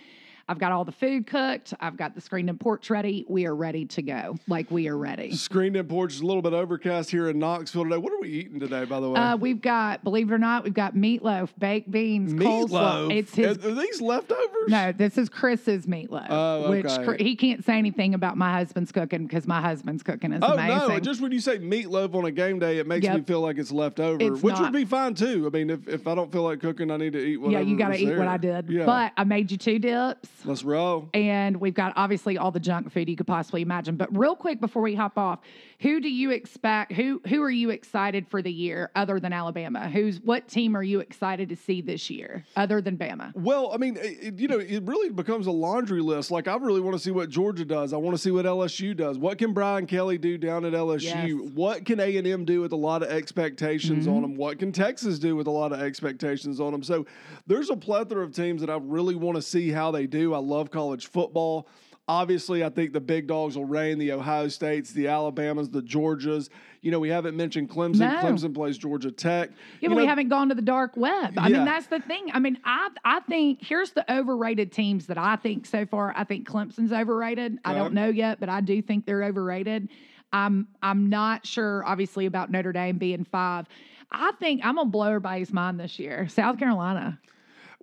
I've 0.50 0.58
got 0.58 0.72
all 0.72 0.84
the 0.84 0.92
food 0.92 1.26
cooked. 1.26 1.74
I've 1.78 1.96
got 1.98 2.14
the 2.14 2.22
screened 2.22 2.48
and 2.48 2.58
porch 2.58 2.88
ready. 2.88 3.26
We 3.28 3.44
are 3.46 3.54
ready 3.54 3.84
to 3.86 4.00
go. 4.02 4.36
Like 4.48 4.70
we 4.70 4.88
are 4.88 4.96
ready. 4.96 5.32
Screened 5.34 5.76
in 5.76 5.86
porch 5.86 6.14
is 6.14 6.20
a 6.20 6.26
little 6.26 6.40
bit 6.40 6.54
overcast 6.54 7.10
here 7.10 7.28
in 7.28 7.38
Knoxville 7.38 7.84
today. 7.84 7.98
What 7.98 8.12
are 8.14 8.18
we 8.20 8.30
eating 8.30 8.58
today, 8.58 8.86
by 8.86 8.98
the 9.00 9.10
way? 9.10 9.20
Uh, 9.20 9.36
we've 9.36 9.60
got, 9.60 10.02
believe 10.02 10.30
it 10.30 10.34
or 10.34 10.38
not, 10.38 10.64
we've 10.64 10.72
got 10.72 10.94
meatloaf, 10.94 11.50
baked 11.58 11.90
beans, 11.90 12.32
coleslaw. 12.32 13.14
It's 13.14 13.34
his. 13.34 13.58
Are, 13.58 13.74
these 13.74 14.00
leftovers? 14.00 14.68
No, 14.68 14.90
this 14.92 15.18
is 15.18 15.28
Chris's 15.28 15.84
meatloaf. 15.86 16.26
Oh, 16.30 16.70
Which 16.70 16.86
okay. 16.86 17.04
Chri- 17.04 17.20
he 17.20 17.36
can't 17.36 17.62
say 17.62 17.76
anything 17.76 18.14
about 18.14 18.38
my 18.38 18.52
husband's 18.52 18.90
cooking 18.90 19.26
because 19.26 19.46
my 19.46 19.60
husband's 19.60 20.02
cooking 20.02 20.32
is 20.32 20.40
Oh 20.42 20.54
amazing. 20.54 20.88
no! 20.88 21.00
Just 21.00 21.20
when 21.20 21.30
you 21.32 21.40
say 21.40 21.58
meatloaf 21.58 22.14
on 22.14 22.24
a 22.24 22.30
game 22.30 22.58
day, 22.58 22.78
it 22.78 22.86
makes 22.86 23.04
Yep. 23.04 23.16
me 23.16 23.22
feel 23.22 23.42
like 23.42 23.58
it's 23.58 23.70
left 23.70 24.00
over, 24.00 24.16
It's 24.22 24.42
which 24.42 24.54
not. 24.54 24.62
would 24.62 24.72
be 24.72 24.86
fine 24.86 25.14
too. 25.14 25.46
I 25.46 25.50
mean, 25.50 25.68
if, 25.68 25.86
if 25.86 26.06
I 26.06 26.14
don't 26.14 26.32
feel 26.32 26.42
like 26.44 26.60
cooking, 26.60 26.90
I 26.90 26.96
need 26.96 27.12
to 27.12 27.18
eat 27.18 27.38
yeah, 27.50 27.60
you 27.60 27.76
got 27.76 27.88
to 27.88 27.98
eat 27.98 28.16
what. 28.16 28.26
I 28.28 28.38
did. 28.38 28.70
Yeah. 28.70 28.86
But 28.86 29.12
I 29.16 29.24
made 29.24 29.50
you 29.50 29.58
two 29.58 29.78
dips. 29.78 30.28
Let's 30.44 30.62
roll. 30.64 31.08
and 31.14 31.56
we've 31.60 31.74
got 31.74 31.92
obviously 31.96 32.38
all 32.38 32.50
the 32.50 32.60
junk 32.60 32.92
food 32.92 33.08
you 33.08 33.16
could 33.16 33.26
possibly 33.26 33.62
imagine. 33.62 33.96
But 33.96 34.16
real 34.16 34.36
quick 34.36 34.60
before 34.60 34.82
we 34.82 34.94
hop 34.94 35.18
off, 35.18 35.40
who 35.80 36.00
do 36.00 36.08
you 36.08 36.30
expect? 36.30 36.92
Who 36.92 37.20
who 37.28 37.42
are 37.42 37.50
you 37.50 37.70
excited 37.70 38.26
for 38.28 38.42
the 38.42 38.50
year 38.52 38.90
other 38.96 39.20
than 39.20 39.32
Alabama? 39.32 39.88
Who's 39.88 40.20
what 40.20 40.48
team 40.48 40.76
are 40.76 40.82
you 40.82 41.00
excited 41.00 41.48
to 41.50 41.56
see 41.56 41.80
this 41.80 42.10
year 42.10 42.44
other 42.56 42.80
than 42.80 42.96
Bama? 42.96 43.34
Well, 43.36 43.70
I 43.72 43.76
mean, 43.76 43.96
it, 44.00 44.38
you 44.38 44.48
know, 44.48 44.58
it 44.58 44.82
really 44.84 45.10
becomes 45.10 45.46
a 45.46 45.50
laundry 45.52 46.00
list. 46.00 46.30
Like, 46.30 46.48
I 46.48 46.56
really 46.56 46.80
want 46.80 46.96
to 46.96 47.02
see 47.02 47.10
what 47.10 47.28
Georgia 47.30 47.64
does. 47.64 47.92
I 47.92 47.96
want 47.96 48.16
to 48.16 48.22
see 48.22 48.30
what 48.30 48.44
LSU 48.44 48.96
does. 48.96 49.18
What 49.18 49.38
can 49.38 49.52
Brian 49.52 49.86
Kelly 49.86 50.18
do 50.18 50.36
down 50.38 50.64
at 50.64 50.72
LSU? 50.72 51.02
Yes. 51.02 51.50
What 51.54 51.84
can 51.84 52.00
A 52.00 52.16
and 52.16 52.26
M 52.26 52.44
do 52.44 52.60
with 52.60 52.72
a 52.72 52.76
lot 52.76 53.02
of 53.02 53.08
expectations 53.10 54.06
Mm-hmm. 54.06 54.14
on 54.16 54.22
them? 54.22 54.34
What 54.36 54.58
can 54.58 54.72
Texas 54.72 55.18
do 55.18 55.36
with 55.36 55.46
a 55.46 55.50
lot 55.50 55.72
of 55.72 55.80
expectations 55.80 56.60
on 56.60 56.72
them? 56.72 56.82
So, 56.82 57.06
there's 57.46 57.70
a 57.70 57.76
plethora 57.76 58.22
of 58.24 58.32
teams 58.34 58.60
that 58.60 58.70
I 58.70 58.78
really 58.80 59.14
want 59.14 59.36
to 59.36 59.42
see 59.42 59.70
how 59.70 59.90
they 59.90 60.06
do. 60.06 60.27
I 60.34 60.38
love 60.38 60.70
college 60.70 61.06
football. 61.08 61.68
Obviously, 62.10 62.64
I 62.64 62.70
think 62.70 62.94
the 62.94 63.00
big 63.00 63.26
dogs 63.26 63.54
will 63.54 63.66
reign 63.66 63.98
the 63.98 64.12
Ohio 64.12 64.48
States, 64.48 64.92
the 64.92 65.08
Alabamas, 65.08 65.68
the 65.68 65.82
Georgias. 65.82 66.48
You 66.80 66.90
know, 66.90 66.98
we 66.98 67.10
haven't 67.10 67.36
mentioned 67.36 67.68
Clemson. 67.68 67.98
No. 67.98 68.08
Clemson 68.22 68.54
plays 68.54 68.78
Georgia 68.78 69.10
Tech. 69.10 69.50
Yeah, 69.50 69.56
You 69.82 69.88
but 69.90 69.96
we 69.98 70.06
haven't 70.06 70.30
gone 70.30 70.48
to 70.48 70.54
the 70.54 70.62
dark 70.62 70.96
web. 70.96 71.34
I 71.38 71.48
Yeah. 71.48 71.56
mean, 71.58 71.64
that's 71.66 71.88
the 71.88 72.00
thing. 72.00 72.30
I 72.32 72.38
mean, 72.38 72.58
I 72.64 72.88
I 73.04 73.20
think 73.20 73.58
here's 73.62 73.90
the 73.90 74.10
overrated 74.10 74.72
teams 74.72 75.06
that 75.08 75.18
I 75.18 75.36
think 75.36 75.66
so 75.66 75.84
far. 75.84 76.14
I 76.16 76.24
think 76.24 76.48
Clemson's 76.48 76.92
overrated. 76.94 77.58
I 77.62 77.74
don't 77.74 77.92
know 77.92 78.08
yet, 78.08 78.40
but 78.40 78.48
I 78.48 78.62
do 78.62 78.80
think 78.80 79.04
they're 79.04 79.24
overrated. 79.24 79.90
I'm 80.32 80.68
I'm 80.82 81.10
not 81.10 81.46
sure, 81.46 81.84
obviously, 81.84 82.24
about 82.24 82.50
Notre 82.50 82.72
Dame 82.72 82.96
being 82.96 83.24
five. 83.24 83.66
I 84.10 84.32
think 84.40 84.64
I'm 84.64 84.76
gonna 84.76 84.88
blow 84.88 85.08
everybody's 85.08 85.52
mind 85.52 85.78
this 85.78 85.98
year. 85.98 86.26
South 86.30 86.58
Carolina. 86.58 87.18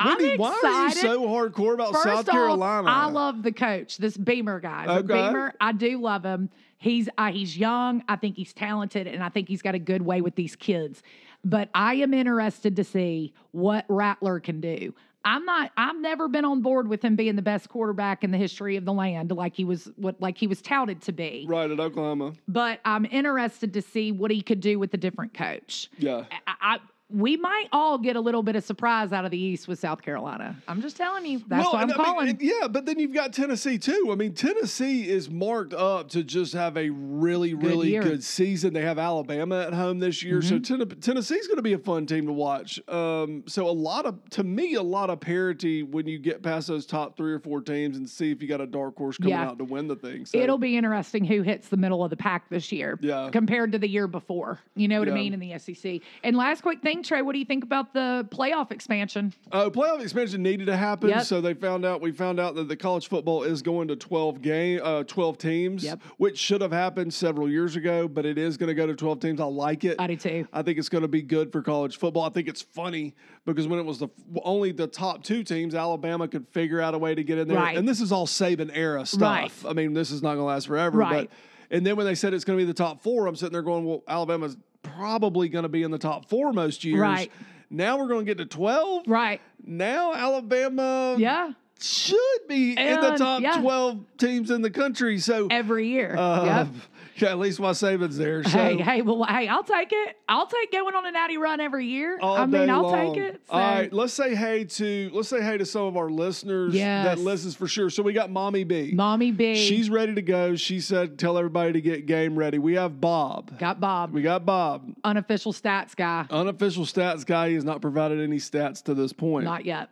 Wendy, 0.04 0.34
I'm 0.34 0.38
why 0.38 0.60
are 0.64 0.90
you 0.90 0.96
so 0.96 1.22
hardcore 1.22 1.74
about 1.74 1.94
First 1.94 2.04
South 2.04 2.28
off, 2.28 2.34
Carolina? 2.34 2.88
I 2.90 3.06
love 3.06 3.44
the 3.44 3.52
coach, 3.52 3.98
this 3.98 4.18
Beamer 4.18 4.60
guy. 4.60 4.86
Okay. 4.98 5.08
Beamer, 5.08 5.54
I 5.62 5.72
do 5.72 6.00
love 6.02 6.24
him. 6.24 6.50
He's 6.78 7.08
uh, 7.18 7.32
he's 7.32 7.58
young. 7.58 8.04
I 8.10 8.18
think 8.18 8.36
he's 8.36 8.54
talented, 8.54 9.08
and 9.08 9.24
I 9.24 9.30
think 9.30 9.48
he's 9.48 9.62
got 9.62 9.76
a 9.76 9.80
good 9.80 10.02
way 10.02 10.22
with 10.22 10.36
these 10.36 10.56
kids. 10.56 11.02
But 11.44 11.70
I 11.74 11.96
am 11.96 12.14
interested 12.14 12.76
to 12.76 12.84
see 12.84 13.34
what 13.52 13.86
Rattler 13.88 14.40
can 14.40 14.60
do. 14.60 14.94
I'm 15.24 15.44
not. 15.46 15.72
I've 15.78 15.98
never 15.98 16.28
been 16.28 16.46
on 16.46 16.62
board 16.62 16.88
with 16.88 17.02
him 17.02 17.16
being 17.16 17.36
the 17.36 17.42
best 17.42 17.70
quarterback 17.70 18.24
in 18.24 18.32
the 18.32 18.38
history 18.38 18.76
of 18.76 18.86
the 18.86 18.94
land, 18.94 19.32
like 19.32 19.56
he 19.56 19.66
was 19.66 19.90
what 19.96 20.22
like 20.22 20.38
he 20.38 20.46
was 20.46 20.62
touted 20.62 21.02
to 21.04 21.14
be. 21.14 21.46
Right 21.48 21.72
at 21.72 21.80
Oklahoma. 21.80 22.34
But 22.48 22.80
I'm 22.86 23.06
interested 23.06 23.74
to 23.74 23.82
see 23.82 24.12
what 24.12 24.30
he 24.30 24.42
could 24.42 24.60
do 24.60 24.78
with 24.78 24.94
a 24.94 24.98
different 24.98 25.34
coach. 25.34 25.90
Yeah. 25.98 26.26
I, 26.46 26.54
I 26.62 26.78
we 27.10 27.38
might 27.38 27.68
all 27.72 28.00
get 28.00 28.16
a 28.16 28.20
little 28.20 28.42
bit 28.42 28.56
of 28.56 28.64
surprise 28.64 29.14
out 29.14 29.26
of 29.26 29.32
the 29.32 29.38
East 29.38 29.68
with 29.68 29.78
South 29.78 30.02
Carolina. 30.02 30.56
I'm 30.68 30.82
just 30.82 30.98
telling 30.98 31.24
you. 31.26 31.40
That's 31.48 31.66
what 31.68 31.76
I'm 31.84 31.92
I 31.92 31.94
calling. 31.94 32.30
and 32.30 32.42
yeah, 32.42 32.68
but 32.68 32.88
then 32.88 32.98
you've 32.98 33.14
got 33.14 33.32
Tennessee 33.32 33.78
too. 33.78 34.10
I 34.12 34.16
mean, 34.16 34.34
Tennessee 34.34 35.08
is 35.08 35.30
marked 35.30 35.74
up 35.76 36.10
to 36.10 36.24
just 36.24 36.54
have 36.54 36.76
a 36.78 36.90
really, 36.90 37.54
really 37.54 37.90
year. 37.92 38.02
Mm-hmm. 38.02 38.10
good 38.10 38.24
season. 38.24 38.74
They 38.74 38.82
have 38.82 38.98
Alabama 38.98 39.62
at 39.68 39.74
home 39.74 40.00
this 40.00 40.24
year, 40.24 40.42
so 40.42 40.58
Ten- 40.58 40.80
Tennessee's 41.00 41.46
going 41.46 41.58
to 41.58 41.62
be 41.62 41.74
a 41.74 41.78
fun 41.78 42.08
team 42.08 42.26
to 42.26 42.34
watch. 42.34 42.80
Um, 42.90 43.44
so 43.46 43.70
a 43.70 43.72
lot 43.72 44.08
of, 44.08 44.28
to 44.32 44.44
me, 44.44 44.74
a 44.74 44.82
lot 44.84 45.12
of 45.12 45.20
parity 45.20 45.84
when 45.84 46.08
you 46.08 46.18
get 46.18 46.42
past 46.42 46.68
those 46.68 46.88
top 46.88 47.16
three 47.16 47.34
or 47.34 47.40
four 47.40 47.62
teams 47.62 47.98
and 47.98 48.10
see 48.10 48.32
if 48.32 48.42
you 48.42 48.48
got 48.48 48.62
a 48.62 48.68
dark 48.68 48.98
horse 48.98 49.18
coming 49.18 49.30
Yeah. 49.32 49.46
out 49.50 49.60
to 49.60 49.64
win 49.64 49.88
the 49.88 49.96
thing. 49.96 50.26
So, 50.26 50.40
It'll 50.40 50.58
be 50.58 50.76
interesting 50.76 51.24
who 51.24 51.44
hits 51.44 51.70
the 51.70 51.78
middle 51.78 52.04
of 52.04 52.10
the 52.10 52.18
pack 52.18 52.50
this 52.50 52.72
year 52.72 52.98
Yeah. 53.00 53.30
compared 53.32 53.72
to 53.74 53.78
the 53.78 53.88
year 53.88 54.08
before. 54.08 54.60
You 54.76 54.88
know 54.88 54.98
what 55.00 55.08
I 55.08 55.12
mean 55.14 55.34
in 55.36 55.40
the 55.40 55.58
SEC. 55.60 56.02
And 56.24 56.36
last 56.36 56.62
quick 56.62 56.82
thing, 56.82 56.95
Trey, 57.04 57.22
what 57.22 57.34
do 57.34 57.40
you 57.40 57.46
think 57.46 57.64
about 57.64 57.94
the 57.94 58.28
playoff 58.32 58.72
expansion? 58.72 59.34
Uh, 59.52 59.70
playoff 59.70 60.02
expansion 60.02 60.42
needed 60.44 60.66
to 60.68 60.78
happen, 60.78 61.10
Yep. 61.10 61.24
so 61.24 61.42
they 61.42 61.54
found 61.54 61.86
out. 61.86 62.02
We 62.02 62.12
found 62.12 62.40
out 62.40 62.56
that 62.56 62.68
the 62.68 62.76
college 62.76 63.08
football 63.08 63.44
is 63.44 63.62
going 63.62 63.88
to 63.90 63.96
twelve 63.96 64.42
game, 64.42 64.80
uh, 64.84 65.04
twelve 65.04 65.38
teams, 65.38 65.84
Yep. 65.84 66.02
which 66.18 66.38
should 66.38 66.62
have 66.62 66.72
happened 66.72 67.14
several 67.14 67.50
years 67.50 67.76
ago, 67.76 68.08
but 68.08 68.26
it 68.26 68.38
is 68.38 68.58
going 68.58 68.68
to 68.68 68.74
go 68.74 68.86
to 68.88 68.96
twelve 68.96 69.20
teams. 69.20 69.40
I 69.40 69.46
like 69.46 69.84
it. 69.84 69.96
I 70.00 70.08
do 70.08 70.16
too. 70.16 70.48
I 70.54 70.62
think 70.62 70.78
it's 70.78 70.90
going 70.90 71.02
to 71.04 71.08
be 71.08 71.22
good 71.22 71.52
for 71.52 71.62
college 71.62 71.98
football. 71.98 72.24
I 72.24 72.30
think 72.30 72.48
it's 72.48 72.62
funny 72.62 73.16
because 73.46 73.68
when 73.68 73.80
it 73.80 73.86
was 73.86 74.00
the 74.00 74.10
only 74.44 74.72
the 74.72 74.88
top 74.88 75.24
two 75.24 75.44
teams, 75.44 75.76
Alabama 75.76 76.28
could 76.28 76.48
figure 76.50 76.82
out 76.82 76.94
a 76.94 76.98
way 76.98 77.16
to 77.16 77.24
get 77.24 77.38
in 77.38 77.48
there, 77.48 77.58
Right. 77.58 77.78
and 77.78 77.88
this 77.88 78.02
is 78.02 78.12
all 78.12 78.28
Saban 78.28 78.72
era 78.74 79.06
stuff. 79.06 79.22
Right. 79.22 79.70
I 79.70 79.74
mean, 79.74 79.94
this 79.94 80.12
is 80.12 80.22
not 80.22 80.30
going 80.30 80.40
to 80.40 80.44
last 80.46 80.68
forever, 80.68 80.98
Right. 80.98 81.30
but. 81.30 81.38
And 81.72 81.84
then 81.84 81.96
when 81.96 82.06
they 82.06 82.14
said 82.14 82.36
it's 82.36 82.46
going 82.46 82.60
to 82.60 82.64
be 82.64 82.68
the 82.68 82.76
top 82.76 83.02
four, 83.02 83.26
I'm 83.26 83.36
sitting 83.36 83.52
there 83.52 83.64
going, 83.64 83.86
"Well, 83.86 84.04
Alabama's 84.08 84.56
probably 84.96 85.50
going 85.50 85.64
to 85.64 85.70
be 85.70 85.84
in 85.84 85.92
the 85.92 85.98
top 85.98 86.26
four 86.30 86.54
most 86.54 86.84
years." 86.84 87.00
Right. 87.00 87.32
Now 87.70 87.98
we're 87.98 88.08
going 88.08 88.26
to 88.26 88.30
get 88.30 88.38
to 88.38 88.46
twelve 88.46 89.08
Right. 89.08 89.42
now 89.66 90.14
Alabama 90.14 91.16
Yeah. 91.18 91.52
should 91.80 92.18
be 92.48 92.72
in 92.78 93.02
the 93.02 93.16
top 93.18 93.42
yeah. 93.42 93.60
12 93.60 94.00
teams 94.18 94.52
in 94.52 94.62
the 94.62 94.70
country. 94.70 95.18
So, 95.20 95.48
Every 95.50 95.88
year. 95.90 96.16
uh, 96.16 96.46
yep. 96.46 96.68
Yeah, 97.18 97.30
at 97.32 97.40
least 97.40 97.60
my 97.60 97.72
savings 97.74 98.18
there. 98.18 98.44
So, 98.44 98.50
Hey, 98.50 98.78
hey, 98.78 99.02
well, 99.02 99.24
hey, 99.26 99.48
I'll 99.48 99.64
take 99.64 99.90
it. 99.92 100.18
I'll 100.28 100.48
take 100.48 100.72
going 100.72 100.96
on 100.96 101.06
a 101.06 101.12
natty 101.12 101.38
run 101.38 101.60
every 101.60 101.86
year. 101.88 102.18
all 102.22 102.36
I 102.38 102.46
mean, 102.46 102.70
I'll 102.70 102.84
long. 102.84 103.14
take 103.14 103.24
it. 103.24 103.42
All 103.50 103.60
So- 103.60 103.66
right, 103.66 103.94
let's 103.94 104.14
say 104.14 104.36
hey 104.36 104.66
to 104.66 105.10
let's 105.14 105.30
say 105.30 105.42
hey 105.42 105.58
to 105.58 105.66
some 105.66 105.84
of 105.84 105.98
our 105.98 106.10
listeners 106.10 106.74
that 106.74 107.18
listens 107.20 107.56
for 107.56 107.68
sure. 107.68 107.90
So 107.90 108.04
we 108.04 108.14
got 108.14 108.30
Mommy 108.30 108.64
B. 108.64 108.92
Mommy 108.94 109.32
B. 109.32 109.56
She's 109.56 109.90
ready 109.90 110.14
to 110.16 110.22
go. 110.22 110.56
She 110.56 110.80
said, 110.80 111.18
"Tell 111.20 111.38
everybody 111.38 111.74
to 111.74 111.82
get 111.82 112.06
game 112.06 112.36
ready." 112.38 112.58
We 112.60 112.74
have 112.76 113.00
Bob. 113.00 113.58
got 113.60 113.80
Bob, 113.80 114.12
We 114.14 114.22
got 114.22 114.46
Bob, 114.46 114.94
unofficial 115.04 115.54
stats 115.54 115.96
guy. 115.96 116.26
unofficial 116.30 116.86
stats 116.86 117.26
guy. 117.26 117.50
He 117.50 117.56
has 117.56 117.64
not 117.64 117.82
provided 117.82 118.20
any 118.20 118.38
stats 118.38 118.84
to 118.84 118.94
this 118.94 119.14
point. 119.14 119.46
Not 119.46 119.66
yet. 119.66 119.90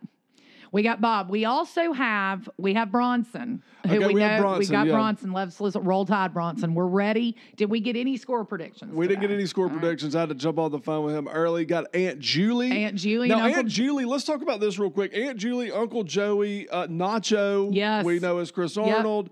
We 0.74 0.82
got 0.82 1.00
Bob. 1.00 1.30
We 1.30 1.44
also 1.44 1.92
have 1.92 2.50
we 2.58 2.74
have 2.74 2.90
Bronson, 2.90 3.62
who 3.86 3.94
Okay, 3.94 4.06
we, 4.08 4.14
we 4.14 4.20
know 4.20 4.26
have 4.26 4.58
we 4.58 4.66
got 4.66 4.88
yeah. 4.88 4.92
Bronson. 4.92 5.32
Let's 5.32 5.60
listen. 5.60 5.84
Roll 5.84 6.04
Tide 6.04 6.34
Bronson. 6.34 6.74
We're 6.74 6.86
ready. 6.86 7.36
Did 7.54 7.70
we 7.70 7.78
get 7.78 7.94
any 7.94 8.16
score 8.16 8.44
predictions? 8.44 8.92
We 8.92 9.06
didn't 9.06 9.20
get 9.20 9.30
any 9.30 9.46
score 9.46 9.68
predictions. 9.68 10.16
I 10.16 10.20
had 10.20 10.30
to 10.30 10.34
jump 10.34 10.58
on 10.58 10.72
the 10.72 10.80
phone 10.80 11.04
with 11.04 11.14
him 11.14 11.28
early. 11.28 11.64
Got 11.64 11.94
Aunt 11.94 12.18
Julie. 12.18 12.72
Aunt 12.72 12.96
Julie 12.96 13.28
Now, 13.28 13.44
Uncle 13.44 13.60
Aunt 13.60 13.68
Julie, 13.68 14.04
let's 14.04 14.24
talk 14.24 14.42
about 14.42 14.58
this 14.58 14.76
real 14.76 14.90
quick. 14.90 15.16
Aunt 15.16 15.38
Julie, 15.38 15.70
Uncle 15.70 16.02
Joey, 16.02 16.68
uh, 16.68 16.88
Nacho. 16.88 17.70
Yes. 17.72 18.04
We 18.04 18.18
know 18.18 18.38
as 18.38 18.50
Chris 18.50 18.76
Arnold. 18.76 19.30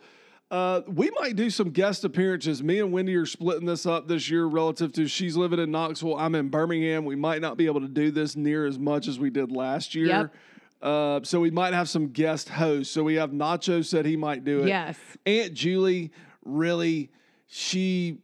Uh, 0.49 0.83
we 0.87 1.11
might 1.19 1.35
do 1.35 1.51
some 1.51 1.71
guest 1.71 2.05
appearances. 2.05 2.63
Me 2.63 2.79
and 2.79 2.93
Wendy 2.93 3.17
are 3.17 3.27
splitting 3.27 3.67
this 3.67 3.85
up 3.85 4.07
this 4.07 4.31
year 4.31 4.45
relative 4.45 4.93
to 4.93 5.09
she's 5.09 5.37
living 5.37 5.59
in 5.59 5.73
Knoxville. 5.73 6.17
I'm 6.17 6.37
in 6.37 6.51
Birmingham. 6.51 7.05
We 7.05 7.17
might 7.17 7.41
not 7.41 7.57
be 7.57 7.67
able 7.67 7.81
to 7.81 7.89
do 7.89 8.13
this 8.13 8.37
near 8.37 8.65
as 8.65 8.79
much 8.79 9.09
as 9.09 9.19
we 9.19 9.29
did 9.29 9.51
last 9.51 9.97
year. 9.97 10.07
Yep. 10.07 10.35
Uh, 10.83 11.21
so 11.23 11.41
we 11.41 11.51
might 11.51 11.73
have 11.75 11.89
some 11.89 12.09
guest 12.09 12.49
hosts. 12.49 12.93
So 12.93 13.03
we 13.05 13.15
have 13.15 13.31
Nacho 13.31 13.85
said 13.85 14.05
he 14.05 14.17
might 14.17 14.45
do 14.45 14.63
it. 14.63 14.69
Yes. 14.69 14.99
Aunt 15.27 15.55
Julie, 15.55 16.11
really, 16.45 17.11
she 17.47 18.19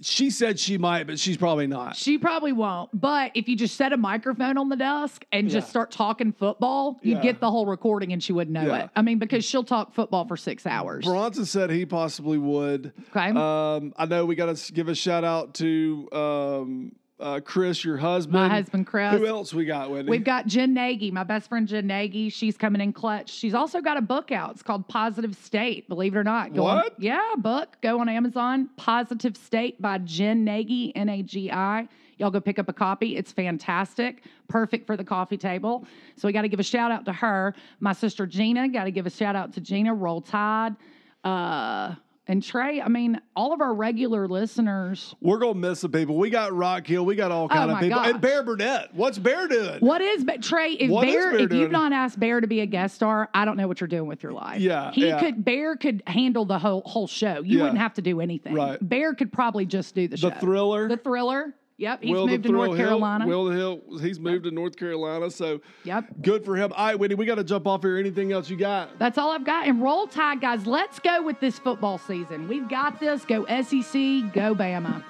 she 0.00 0.30
said 0.30 0.60
she 0.60 0.78
might, 0.78 1.08
but 1.08 1.18
she's 1.18 1.36
probably 1.36 1.66
not. 1.66 1.96
She 1.96 2.18
probably 2.18 2.52
won't. 2.52 2.88
But 2.92 3.32
if 3.34 3.48
you 3.48 3.56
just 3.56 3.74
set 3.76 3.92
a 3.92 3.96
microphone 3.96 4.56
on 4.56 4.68
the 4.68 4.76
desk 4.76 5.24
and 5.32 5.48
just 5.50 5.66
Yeah. 5.66 5.70
start 5.70 5.90
talking 5.90 6.30
football, 6.32 7.00
you 7.02 7.16
Yeah. 7.16 7.20
get 7.22 7.40
the 7.40 7.50
whole 7.50 7.66
recording 7.66 8.12
and 8.12 8.22
she 8.22 8.32
wouldn't 8.32 8.52
know 8.54 8.64
Yeah. 8.64 8.84
it. 8.84 8.90
I 8.94 9.02
mean, 9.02 9.18
because 9.18 9.44
she'll 9.44 9.64
talk 9.64 9.92
football 9.94 10.24
for 10.24 10.36
six 10.36 10.66
hours. 10.66 11.04
Bronson 11.04 11.46
said 11.46 11.70
he 11.70 11.84
possibly 11.84 12.38
would. 12.38 12.92
Okay. 13.10 13.30
Um, 13.30 13.92
I 13.96 14.06
know 14.06 14.24
we 14.24 14.36
got 14.36 14.54
to 14.54 14.72
give 14.72 14.86
a 14.86 14.94
shout 14.94 15.24
out 15.24 15.54
to 15.54 16.08
um, 16.12 16.92
uh, 17.20 17.40
Chris, 17.44 17.84
your 17.84 17.96
husband. 17.96 18.34
My 18.34 18.48
husband, 18.48 18.86
Chris. 18.86 19.12
Who 19.14 19.26
else 19.26 19.52
we 19.52 19.64
got, 19.64 19.90
Wendy? 19.90 20.10
We've 20.10 20.24
got 20.24 20.46
Jen 20.46 20.72
Nagy, 20.74 21.10
my 21.10 21.24
best 21.24 21.48
friend 21.48 21.66
Jen 21.66 21.86
Nagy. 21.86 22.28
She's 22.28 22.56
coming 22.56 22.80
in 22.80 22.92
clutch. 22.92 23.30
She's 23.30 23.54
also 23.54 23.80
got 23.80 23.96
a 23.96 24.00
book 24.02 24.30
out. 24.30 24.52
It's 24.52 24.62
called 24.62 24.86
Positive 24.88 25.34
State. 25.36 25.88
Believe 25.88 26.14
it 26.14 26.18
or 26.18 26.24
not. 26.24 26.54
Go 26.54 26.64
On, 26.66 26.76
What? 26.76 26.94
yeah, 27.00 27.20
book. 27.38 27.76
Go 27.82 28.00
on 28.00 28.08
Amazon. 28.08 28.68
Positive 28.76 29.36
State 29.36 29.80
by 29.82 29.98
Jen 29.98 30.44
Nagy, 30.44 30.94
N 30.94 31.08
A 31.08 31.22
G 31.22 31.50
I. 31.50 31.88
Y'all 32.18 32.30
go 32.32 32.40
pick 32.40 32.58
up 32.58 32.68
a 32.68 32.72
copy. 32.72 33.16
It's 33.16 33.30
fantastic. 33.30 34.24
Perfect 34.48 34.86
for 34.86 34.96
the 34.96 35.04
coffee 35.04 35.36
table. 35.36 35.86
So 36.16 36.26
we 36.26 36.32
got 36.32 36.42
to 36.42 36.48
give 36.48 36.58
a 36.58 36.64
shout 36.64 36.90
out 36.90 37.04
to 37.04 37.12
her. 37.12 37.54
My 37.78 37.92
sister 37.92 38.26
Gina. 38.26 38.68
Got 38.68 38.84
to 38.84 38.90
give 38.90 39.06
a 39.06 39.10
shout 39.10 39.36
out 39.36 39.52
to 39.54 39.60
Gina. 39.60 39.94
Roll 39.94 40.20
Tide. 40.20 40.74
Uh, 41.22 41.94
and 42.28 42.42
Trey. 42.42 42.80
I 42.80 42.88
mean, 42.88 43.20
all 43.34 43.52
of 43.52 43.60
our 43.60 43.74
regular 43.74 44.28
listeners. 44.28 45.14
We're 45.20 45.38
gonna 45.38 45.54
miss 45.58 45.80
some 45.80 45.90
people. 45.90 46.16
We 46.16 46.30
got 46.30 46.52
Rock 46.52 46.86
Hill. 46.86 47.04
We 47.04 47.16
got 47.16 47.32
all 47.32 47.46
oh 47.46 47.48
kind 47.48 47.64
of 47.64 47.70
Oh 47.70 47.72
my 47.74 47.80
people. 47.80 47.98
gosh. 47.98 48.10
And 48.10 48.20
Bear 48.20 48.42
Burnett. 48.42 48.94
What's 48.94 49.18
Bear 49.18 49.48
doing? 49.48 49.80
What 49.80 50.00
is 50.00 50.24
but 50.24 50.42
Trey? 50.42 50.72
If 50.72 50.90
What 50.90 51.06
Bear, 51.06 51.30
Bear 51.32 51.40
if 51.40 51.48
doing? 51.50 51.62
you've 51.62 51.70
not 51.70 51.92
asked 51.92 52.20
Bear 52.20 52.40
to 52.40 52.46
be 52.46 52.60
a 52.60 52.66
guest 52.66 52.94
star, 52.94 53.28
I 53.34 53.44
don't 53.44 53.56
know 53.56 53.66
what 53.66 53.80
you're 53.80 53.88
doing 53.88 54.06
with 54.06 54.22
your 54.22 54.32
life. 54.32 54.60
Yeah, 54.60 54.92
he 54.92 55.06
yeah. 55.08 55.18
could. 55.18 55.44
Bear 55.44 55.76
could 55.76 56.02
handle 56.06 56.44
the 56.44 56.58
whole 56.58 56.82
whole 56.84 57.06
show. 57.06 57.40
You 57.42 57.58
Yeah. 57.58 57.62
wouldn't 57.64 57.80
have 57.80 57.94
to 57.94 58.02
do 58.02 58.20
anything. 58.20 58.54
Right. 58.54 58.78
Bear 58.86 59.14
could 59.14 59.32
probably 59.32 59.66
just 59.66 59.94
do 59.94 60.06
the, 60.06 60.16
show. 60.16 60.30
The. 60.30 60.36
Thriller. 60.36 60.88
The 60.88 60.96
thriller. 60.98 61.54
Yep. 61.78 62.02
He's 62.02 62.12
Will 62.12 62.26
moved 62.26 62.42
to 62.42 62.48
North 62.50 62.76
Hill- 62.76 62.76
Carolina. 62.88 63.26
Will 63.26 63.44
the 63.44 63.54
Hill. 63.54 63.80
He's 64.00 64.18
moved 64.18 64.44
to 64.44 64.50
North 64.50 64.76
Carolina. 64.76 65.30
So 65.30 65.60
Yep. 65.84 66.22
good 66.22 66.44
for 66.44 66.56
him. 66.56 66.72
All 66.76 66.86
right, 66.86 66.98
Wendy, 66.98 67.14
we 67.14 67.24
got 67.24 67.36
to 67.36 67.44
jump 67.44 67.68
off 67.68 67.82
here. 67.82 67.96
Anything 67.96 68.32
else 68.32 68.50
you 68.50 68.56
got? 68.56 68.98
That's 68.98 69.16
all 69.16 69.30
I've 69.30 69.44
got. 69.44 69.66
And 69.68 69.80
roll 69.80 70.08
tide, 70.08 70.40
guys. 70.40 70.66
Let's 70.66 70.98
go 70.98 71.22
with 71.22 71.38
this 71.38 71.58
football 71.60 71.96
season. 71.98 72.48
We've 72.48 72.68
got 72.68 72.98
this. 72.98 73.24
Go 73.24 73.44
SEC. 73.46 74.22
Go 74.32 74.56
Bama. 74.56 75.04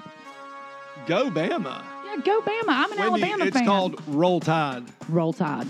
Go 1.07 1.31
Bama. 1.31 1.83
Yeah, 2.05 2.17
go 2.23 2.43
Bama. 2.43 2.65
I'm 2.69 2.93
an 2.93 2.99
Alabama 2.99 3.45
it's 3.47 3.57
fan. 3.57 3.63
It's 3.63 3.67
called 3.67 4.03
Roll 4.07 4.39
Tide. 4.41 4.85
Roll 5.09 5.33
Tide. 5.33 5.67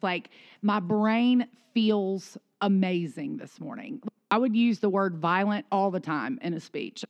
like 0.00 0.30
my 0.62 0.80
brain 0.80 1.46
feels 1.74 2.36
amazing 2.60 3.36
this 3.36 3.60
morning. 3.60 4.00
I 4.30 4.38
would 4.38 4.54
use 4.56 4.78
the 4.80 4.88
word 4.90 5.16
violent 5.16 5.66
all 5.70 5.90
the 5.90 6.00
time 6.00 6.38
in 6.42 6.54
a 6.54 6.60
speech. 6.60 7.04